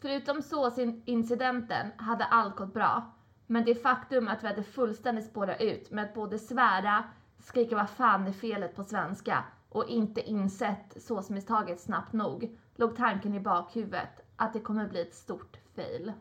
[0.00, 3.12] Förutom såsincidenten hade allt gått bra.
[3.46, 7.04] Men det faktum att vi hade fullständigt spårat ut med att både svära,
[7.38, 13.34] skrika vad fan är felet på svenska och inte insett såsmisstaget snabbt nog låg tanken
[13.34, 16.12] i bakhuvudet att det kommer bli ett stort fail.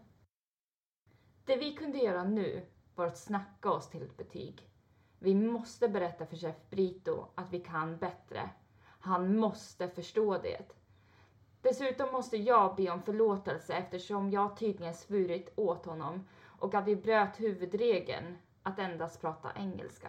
[1.45, 2.65] Det vi kunde göra nu
[2.95, 4.69] var att snacka oss till ett betyg.
[5.19, 8.49] Vi måste berätta för chef Brito att vi kan bättre.
[8.99, 10.71] Han måste förstå det.
[11.61, 16.95] Dessutom måste jag be om förlåtelse eftersom jag tydligen svurit åt honom och att vi
[16.95, 20.07] bröt huvudregeln att endast prata engelska.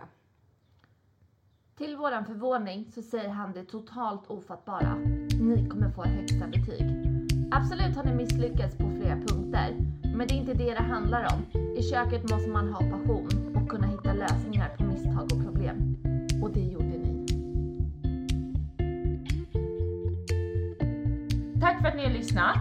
[1.76, 4.95] Till våran förvåning så säger han det totalt ofattbara.
[5.41, 6.87] Ni kommer få högsta betyg.
[7.53, 9.76] Absolut har ni misslyckats på flera punkter,
[10.16, 11.60] men det är inte det det handlar om.
[11.76, 15.96] I köket måste man ha passion och kunna hitta lösningar på misstag och problem.
[16.42, 17.26] Och det gjorde ni.
[21.60, 22.56] Tack för att ni har lyssnat.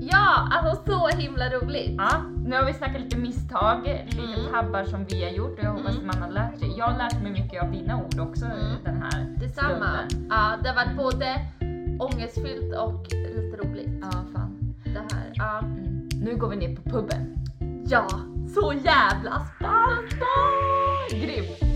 [0.00, 1.94] Ja, alltså så himla roligt!
[1.98, 4.52] Ja, nu har vi snackat lite misstag, lite Mm.
[4.52, 6.06] tabbar som vi har gjort och jag hoppas Mm.
[6.06, 6.74] man har lärt sig.
[6.78, 8.58] Jag har lärt mig mycket av dina ord också Mm.
[8.84, 9.68] den här Detsamma.
[10.08, 10.26] stunden.
[10.30, 11.40] Ja, det har varit både
[12.00, 13.88] ångestfyllt och lite roligt.
[14.02, 14.12] Ja,
[16.28, 17.36] nu går vi ner på puben.
[17.86, 18.08] Ja,
[18.54, 20.26] så jävla spännande!
[21.10, 21.67] Grymt!